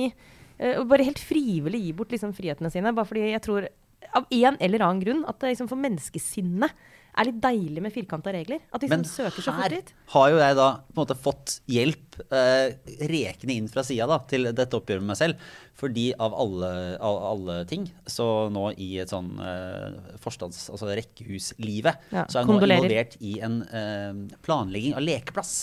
[0.59, 2.93] eh, Og bare helt frivillig gir bort liksom frihetene sine.
[2.95, 3.67] Bare fordi jeg tror
[4.15, 6.71] av en eller annen grunn at det liksom for menneskesinnet
[7.17, 8.61] er litt deilig med firkanta regler.
[8.69, 11.17] At de liksom Men søker så fort her har jo jeg da på en måte
[11.19, 12.75] fått hjelp eh,
[13.11, 15.49] rekende inn fra sida til dette oppgjøret med meg selv.
[15.79, 20.65] Fordi av alle, av alle ting, så nå i et sånn eh, forstands...
[20.73, 25.55] Altså rekkehuslivet, Ja, så er jeg nå involvert i en eh, planlegging av lekeplass.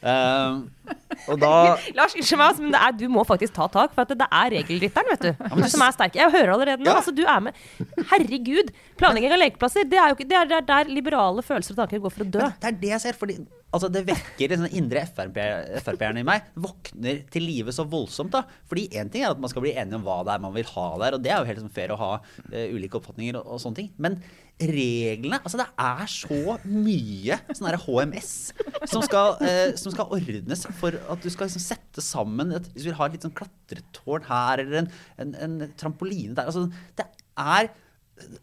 [0.00, 1.50] Og da
[1.96, 4.26] Lars, unnskyld meg, altså, men det er, du må faktisk ta tak, for at det
[4.26, 6.16] er regelrytteren vet du, som er sterk.
[6.16, 6.88] Jeg hører allerede nå.
[6.88, 6.96] Ja.
[7.02, 7.58] altså Du er med.
[8.10, 8.72] Herregud!
[9.00, 12.16] Planlegging av lekeplasser, det er jo ikke, det er der liberale følelser og tanker går
[12.16, 12.46] for å dø.
[12.46, 13.18] Men det er det jeg ser.
[13.20, 13.38] fordi
[13.70, 16.50] altså, Det vekker den indre Frp-eren i meg.
[16.58, 18.32] Våkner til live så voldsomt.
[18.34, 18.44] da.
[18.68, 20.68] Fordi én ting er at man skal bli enige om hva det er man vil
[20.74, 23.46] ha der, og det er jo helt sånn fair å ha uh, ulike oppfatninger og,
[23.46, 23.90] og sånne ting.
[23.98, 24.20] Men
[24.60, 28.32] reglene Altså, det er så mye sånn HMS
[28.90, 32.84] som skal, uh, som skal ordnes for at du skal liksom sette sammen et, Hvis
[32.84, 34.90] du vil ha et litt sånn klatretårn her, eller en,
[35.22, 36.66] en, en trampoline der altså,
[36.98, 37.08] Det
[37.40, 37.70] er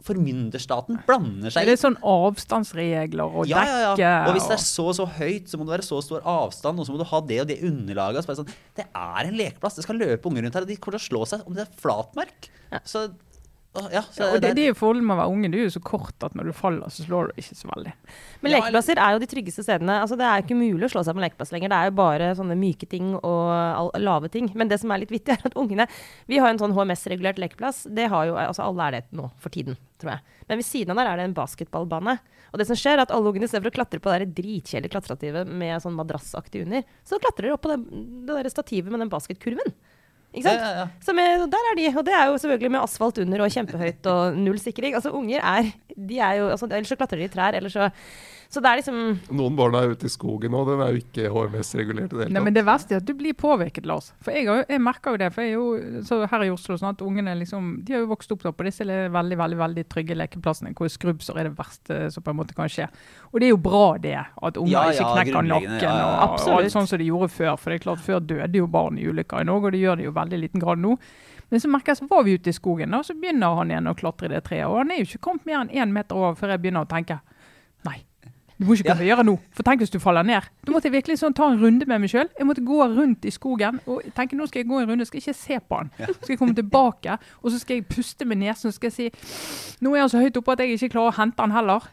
[0.07, 4.13] Formynderstaten blander seg Er det sånn avstandsregler og ja, ja, dekke ja.
[4.27, 6.87] Og hvis det er så så høyt, så må det være så stor avstand, og
[6.87, 8.23] så må du ha det og det underlaget.
[8.23, 9.77] Så bare sånn, det er en lekeplass.
[9.79, 11.65] Det skal løpe unger rundt her, og de kommer til å slå seg om det
[11.65, 12.49] er flatmark.
[12.87, 13.07] Så,
[13.91, 15.49] ja, så Ja, og det, det, er jo fordelen med å være unge.
[15.53, 17.93] Du er jo så kort at når du faller, så slår du ikke så veldig.
[18.41, 19.99] Men lekeplasser er jo de tryggeste stedene.
[20.01, 21.73] Altså, det er jo ikke mulig å slå seg på lekeplass lenger.
[21.73, 24.49] Det er jo bare sånne myke ting og lave ting.
[24.57, 25.85] Men det som er litt vittig, er at ungene
[26.29, 27.85] Vi har jo en sånn HMS-regulert lekeplass.
[27.93, 30.41] Det har jo, altså Alle er det nå for tiden, tror jeg.
[30.49, 32.17] Men ved siden av der er det en basketballbane.
[32.53, 35.49] Og det som skjer, er at alle ungene istedenfor å klatre på det dritkjedelige klatrestativet
[35.51, 37.81] med sånn madrassaktig under, så klatrer de opp på det,
[38.25, 39.75] det der stativet med den basketkurven.
[40.37, 40.61] Ikke sant?
[40.61, 43.53] Ja, ja, med, der er de, og det er jo selvfølgelig med asfalt under og
[43.53, 44.97] kjempehøyt og null sikring.
[44.97, 47.89] Altså unger er, de er jo, altså, Ellers så klatrer de i trær, eller så
[48.49, 48.97] Så det er liksom
[49.35, 52.27] noen barn er ute i skogen nå, den er jo ikke HMS-regulert i det Nei,
[52.29, 54.13] hele men det verste er at du blir påvirket, Lars.
[54.23, 55.29] For jeg, jo- jeg merker jo det.
[55.35, 58.09] For jeg er jo så her i Oslo sånn at ungene liksom, de har jo
[58.13, 62.23] vokst opp på disse veldig veldig, veldig trygge lekeplassene hvor skrubbsår er det verste som
[62.23, 62.87] på en måte kan skje.
[63.33, 65.97] Og det er jo bra det, at unger Ja, ikke ja, knekker grunnleggende, nakken ja,
[65.97, 66.27] ja.
[66.31, 67.55] og, og alt sånn som de gjorde før.
[67.59, 69.99] For det er klart, før døde jo barn i ulykker i Norge, og det gjør
[69.99, 70.95] de jo veldig liten grad nå.
[71.51, 73.87] Men så merker jeg så var vi ute i skogen, og så begynner han igjen
[73.87, 74.65] å klatre i det treet.
[74.67, 76.89] Og han er jo ikke kommet mer enn én meter over før jeg begynner å
[76.91, 77.35] tenke nei.
[78.57, 79.11] Du må ikke kunne ja.
[79.13, 80.45] gjøre noe, for tenk hvis du faller ned.
[80.65, 82.29] Da måtte jeg virkelig sånn ta en runde med meg sjøl.
[82.39, 85.19] Jeg måtte gå rundt i skogen og tenke nå skal jeg gå en runde, skal
[85.19, 85.91] jeg ikke se på han.
[85.99, 88.89] Så skal jeg komme tilbake, og så skal jeg puste med nesen og så skal
[88.89, 91.53] jeg si nå er han så høyt oppe at jeg ikke klarer å hente han
[91.53, 91.85] heller.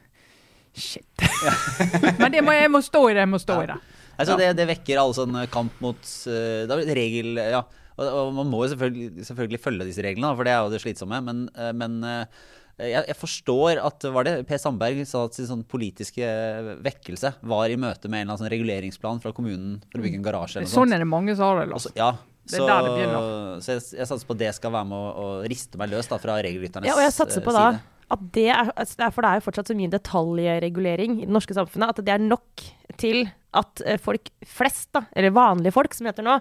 [0.74, 1.26] Shit.
[2.22, 3.26] Men det må, jeg må stå i det.
[3.26, 3.78] Jeg må stå i det.
[4.14, 6.00] Altså, det, det vekker alle sånn kamp mot
[6.30, 7.60] uh, regel, ja.
[7.94, 10.80] Og, og man må jo selvfølgelig, selvfølgelig følge disse reglene, for det er jo det
[10.82, 11.20] slitsomme.
[11.28, 12.46] Men, uh, men uh,
[12.79, 16.27] jeg, jeg, forstår at var det Per Sandberg sa at sin sånn politiske
[16.83, 20.18] vekkelse var i møte med en eller annen sånn reguleringsplan fra kommunen for å bygge
[20.18, 20.59] en garasje.
[20.59, 20.97] eller Sånn sånt.
[20.97, 21.68] er det mange som har det.
[21.70, 21.87] Lars.
[21.87, 22.11] Altså, ja,
[22.45, 23.29] Det er så, der det begynner.
[23.64, 26.11] så jeg, jeg satser på at det skal være med å, å riste meg løs
[26.11, 28.11] da, fra regelrytternes Ja, og jeg satser på eh, da side.
[28.18, 31.29] at det er, altså, det er For det er jo fortsatt så mye detaljregulering i
[31.29, 32.66] det norske samfunnet at det er nok
[33.01, 36.41] til at eh, folk flest, da, eller vanlige folk som heter nå,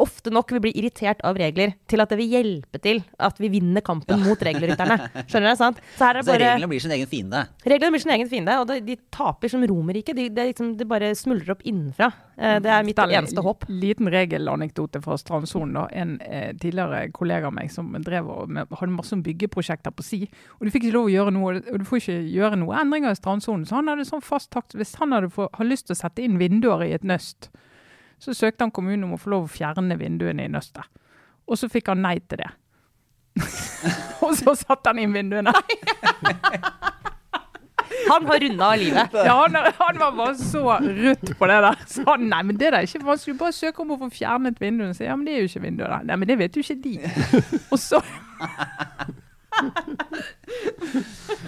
[0.00, 3.50] ofte nok vil bli irritert av regler til at det vil hjelpe til at vi
[3.52, 4.96] vinner kampen mot regelrytterne.
[5.28, 5.58] Skjønner du?
[5.60, 5.80] sant?
[5.98, 7.44] Så her er Så reglene blir sin egen fiende.
[7.68, 10.16] Reglene blir sin egen fiende, og de, de taper som Romerriket.
[10.16, 12.08] De, det, er liksom, de, bare smuldrer opp innenfra.
[12.36, 13.66] Eh, det er mitt Fortell eneste håp.
[13.68, 15.80] Liten regelanekdote fra strandsonen.
[15.92, 20.22] En eh, tidligere kollega av meg som drev og med, hadde masse byggeprosjekter på si.
[20.58, 23.12] Og du fikk ikke lov å gjøre noe, og du får ikke gjøre noe endringer
[23.12, 23.68] i strandsonen.
[23.68, 24.78] Så han hadde sånn fast takt.
[24.78, 27.52] Hvis han hadde få, har lyst til å sette inn vinduer i et nøst,
[28.22, 30.86] så søkte han kommunen om å få lov å fjerne vinduene i nøstet.
[31.50, 32.50] Og så fikk han nei til det.
[34.24, 35.54] og så satte han inn vinduene.
[38.08, 39.14] Han har runda av livet.
[39.14, 41.78] Ja, han, han var bare så rutt på det der.
[41.88, 43.36] Så han, nei, men det der er ikke vanskelig.
[43.40, 44.96] Bare søke om å få fjernet vinduene.
[44.96, 46.08] Så, ja, men det er jo ikke vinduer der.
[46.10, 46.96] Nei, men det vet jo ikke de.
[47.72, 48.02] Og så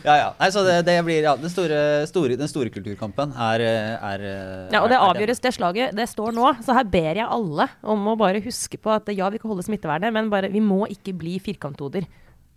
[0.05, 0.29] Ja, ja.
[0.39, 1.79] Nei, så det, det blir, ja, den, store,
[2.11, 3.65] store, den store kulturkampen er,
[3.97, 4.25] er
[4.73, 6.51] Ja, og det er- avgjøres, det slaget, det står nå.
[6.65, 9.65] Så her ber jeg alle om å bare huske på at ja, vi kan holde
[9.67, 12.07] smittevernet, men bare, vi må ikke bli firkanthoder.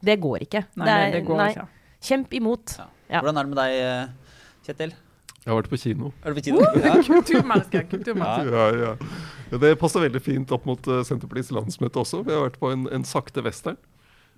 [0.04, 0.66] Det går ikke.
[0.78, 1.68] Nei, det, det går ikke.
[2.08, 2.78] Kjemp imot.
[3.08, 3.22] Ja.
[3.22, 4.16] Hvordan er det med deg,
[4.68, 4.96] Kjetil?
[5.48, 6.10] Jeg har vært på kino.
[6.28, 6.64] Er du på kino?
[6.76, 6.96] Ja.
[7.08, 7.82] Kulturmenneske.
[7.88, 8.52] kulturmenneske.
[8.52, 9.20] Ja, ja.
[9.54, 12.20] ja det passer veldig fint opp mot eh, Senterpartiets landsmøte også.
[12.28, 13.80] Vi har vært på en, en sakte western.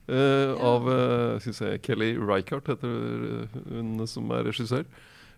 [0.10, 4.86] Eh, Av uh, skal vi se, Kelly Reichardt, heter hun som er regissør.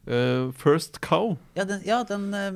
[0.09, 1.35] Uh, First Cow.
[1.53, 2.49] Ja, den, ja, den uh,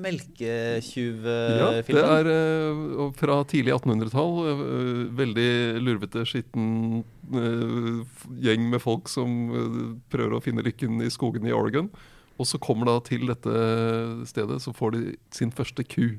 [1.30, 4.34] Ja, det er eh, fra tidlig 1800-tall.
[4.50, 5.50] eh, veldig
[5.86, 7.04] lurvete, skitten
[7.38, 8.02] eh,
[8.42, 9.78] gjeng med folk som eh,
[10.10, 11.92] prøver å finne lykken i skogene i Oregon.
[12.42, 13.54] Og så kommer da til dette
[14.28, 16.16] stedet, så får de sin første ku.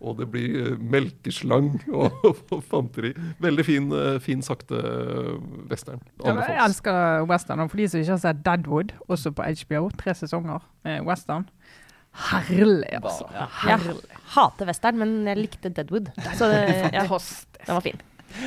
[0.00, 1.70] Og det blir eh, melkeslang
[2.00, 3.14] og, og fanteri.
[3.42, 5.34] Veldig fin, eh, fin sakte eh,
[5.70, 6.02] western.
[6.24, 7.64] Ja, jeg elsker western.
[7.64, 11.46] Og for de som ikke har sett Deadwood, også på HBO, tre sesonger med western.
[12.30, 13.26] Herlig, altså.
[13.34, 13.46] Ja.
[13.72, 13.96] Jeg
[14.36, 16.12] hater western, men jeg likte Deadwood.
[16.38, 16.60] Så det,
[16.94, 18.02] ja, den var fin.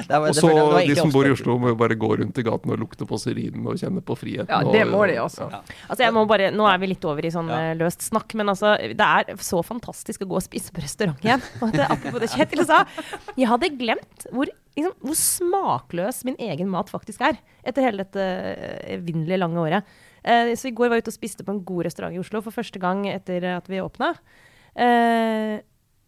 [0.08, 0.50] Det Og så
[0.88, 1.32] de som bor i.
[1.32, 4.18] Oslo, må jo bare gå rundt i gaten og lukte på syrinen og kjenne på
[4.20, 4.50] friheten.
[4.52, 5.48] Ja, det må de, altså.
[5.54, 5.62] Ja.
[5.88, 7.60] Altså jeg må bare, Nå er vi litt over i sånn Ja.
[7.72, 11.24] eh, løst snakk, men altså, det er så fantastisk å gå og spise på restaurant
[11.26, 11.44] igjen.
[11.88, 12.84] Apropos det Kjetil sa.
[13.38, 17.40] Jeg hadde glemt hvor, liksom, hvor smakløs min egen mat faktisk er.
[17.68, 18.28] Etter hele dette
[18.98, 19.96] evinnelig lange året.
[20.28, 22.42] Eh, så i går var jeg ute og spiste på en god restaurant i Oslo
[22.44, 24.14] for første gang etter at vi åpna.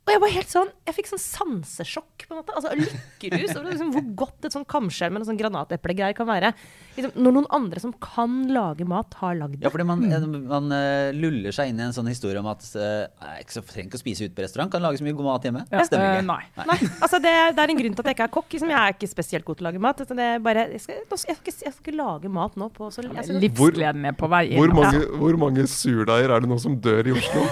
[0.07, 2.53] Eh, og jeg var helt sånn, jeg fikk sånn sansesjokk, på en måte.
[2.57, 6.51] Altså lykkerus over liksom, hvor godt et sånn kamskjell med noen sånn granateplegreier kan være.
[6.95, 9.67] Liksom, når noen andre som kan lage mat, har lagd det.
[9.67, 10.03] Ja, fordi man,
[10.49, 13.05] man uh, luller seg inn i en sånn historie om at uh,
[13.37, 15.63] jeg trenger ikke å spise ute på restaurant, kan lage så mye god mat hjemme.
[15.69, 15.85] Ja.
[15.87, 16.25] stemmer ikke.
[16.25, 16.67] Uh, nei.
[16.69, 18.49] Nei, altså det, det er en grunn til at jeg ikke er kokk.
[18.55, 18.73] Liksom.
[18.73, 20.03] Jeg er ikke spesielt god til å lage mat.
[20.09, 22.89] Det er bare, jeg, skal, jeg, skal ikke, jeg skal ikke lage mat nå på
[22.93, 24.59] så jeg Livsgleden er på vei inn.
[24.59, 25.03] Hvor altså.
[25.05, 25.41] mange, ja.
[25.45, 27.45] mange surdeiger er det nå som dør i Oslo?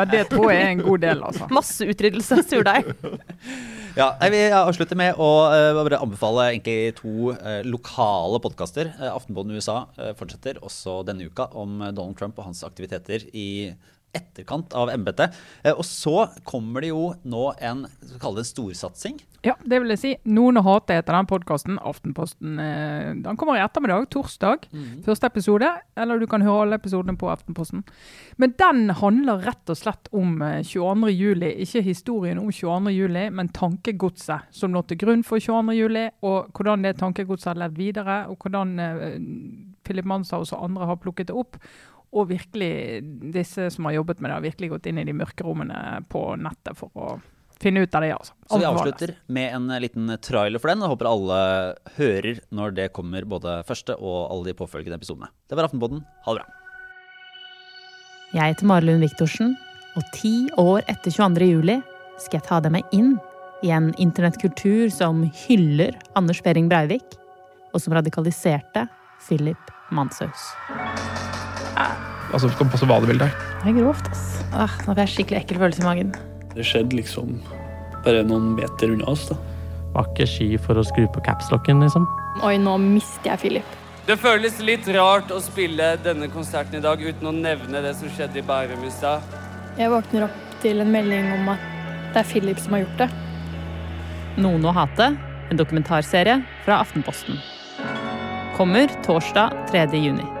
[0.00, 1.46] Ja, det tror jeg er en god del, altså.
[1.90, 2.90] Masseutryddelse av surdeig.
[3.98, 8.92] Ja, jeg vil avslutte med å uh, bare anbefale egentlig to uh, lokale podkaster.
[9.00, 13.26] Uh, Aftenpåden USA eh, fortsetter også denne uka om eh, Donald Trump og hans aktiviteter
[13.34, 13.72] i
[14.16, 15.36] etterkant av embetet.
[15.64, 17.86] Eh, og så kommer det jo nå en
[18.16, 19.20] skal det en storsatsing.
[19.46, 20.10] Ja, det vil jeg si.
[20.28, 21.78] Noen hater etter den podkasten.
[21.86, 22.58] Aftenposten.
[22.60, 24.66] Eh, den kommer i ettermiddag, torsdag.
[25.06, 25.70] Første episode.
[25.96, 27.84] Eller du kan høre alle episodene på Aftenposten.
[28.36, 31.12] Men den handler rett og slett om eh, 22.
[31.14, 31.54] juli.
[31.64, 32.92] Ikke historien om 22.
[32.92, 35.78] juli, men tankegodset som lå til grunn for 22.
[35.78, 36.08] juli.
[36.26, 39.06] Og hvordan det tankegodset har levd videre, og hvordan eh,
[39.88, 41.56] Philip Manshaus og andre har plukket det opp.
[42.10, 42.72] Og virkelig,
[43.34, 46.24] disse som har jobbet med det, har virkelig gått inn i de mørke rommene på
[46.40, 47.12] nettet for å
[47.60, 48.12] finne ut av det.
[48.12, 48.34] altså.
[48.50, 50.82] Så vi avslutter med en eh, liten trailer for den.
[50.82, 51.40] og håper alle
[51.98, 55.30] hører når det kommer, både første og alle de påfølgende episodene.
[55.48, 56.02] Det var Aftenpåden.
[56.26, 56.56] Ha det bra.
[58.30, 59.56] Jeg heter Marlund Viktorsen,
[59.98, 61.48] og ti år etter 22.
[61.50, 61.80] juli
[62.22, 63.16] skal jeg ta deg med inn
[63.66, 67.18] i en internettkultur som hyller Anders Behring Breivik,
[67.74, 68.86] og som radikaliserte
[69.26, 70.50] Philip Manshaus.
[72.30, 73.32] Altså, kom kan passe hva du vil der.
[73.60, 74.26] Det er grovt, ass.
[74.54, 76.12] Ah, nå får jeg skikkelig ekkel følelse i magen.
[76.54, 77.40] Det skjedde liksom
[78.04, 79.26] bare noen meter unna oss.
[79.30, 79.36] da.
[79.94, 82.06] Var ikke ski for å skru på capslocken, liksom.
[82.46, 83.76] Oi, nå mister jeg Philip.
[84.06, 88.10] Det føles litt rart å spille denne konserten i dag uten å nevne det som
[88.10, 89.22] skjedde i Bærum i stad.
[89.78, 91.68] Jeg våkner opp til en melding om at
[92.14, 93.10] det er Philip som har gjort det.
[94.40, 95.12] Noen å hate,
[95.50, 97.38] en dokumentarserie fra Aftenposten.
[98.56, 99.86] Kommer torsdag 3.
[99.98, 100.39] juni.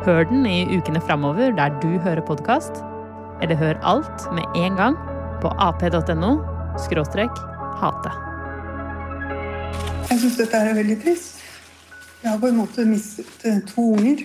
[0.00, 2.78] Hør den i ukene framover der du hører podkast,
[3.42, 4.94] eller hør alt med en gang
[5.42, 6.30] på ap.no
[6.80, 7.42] skråstrek
[7.82, 8.12] hate.
[10.08, 11.42] Jeg syns dette er veldig trist.
[12.22, 14.24] Jeg har på en måte mistet eh, to unger.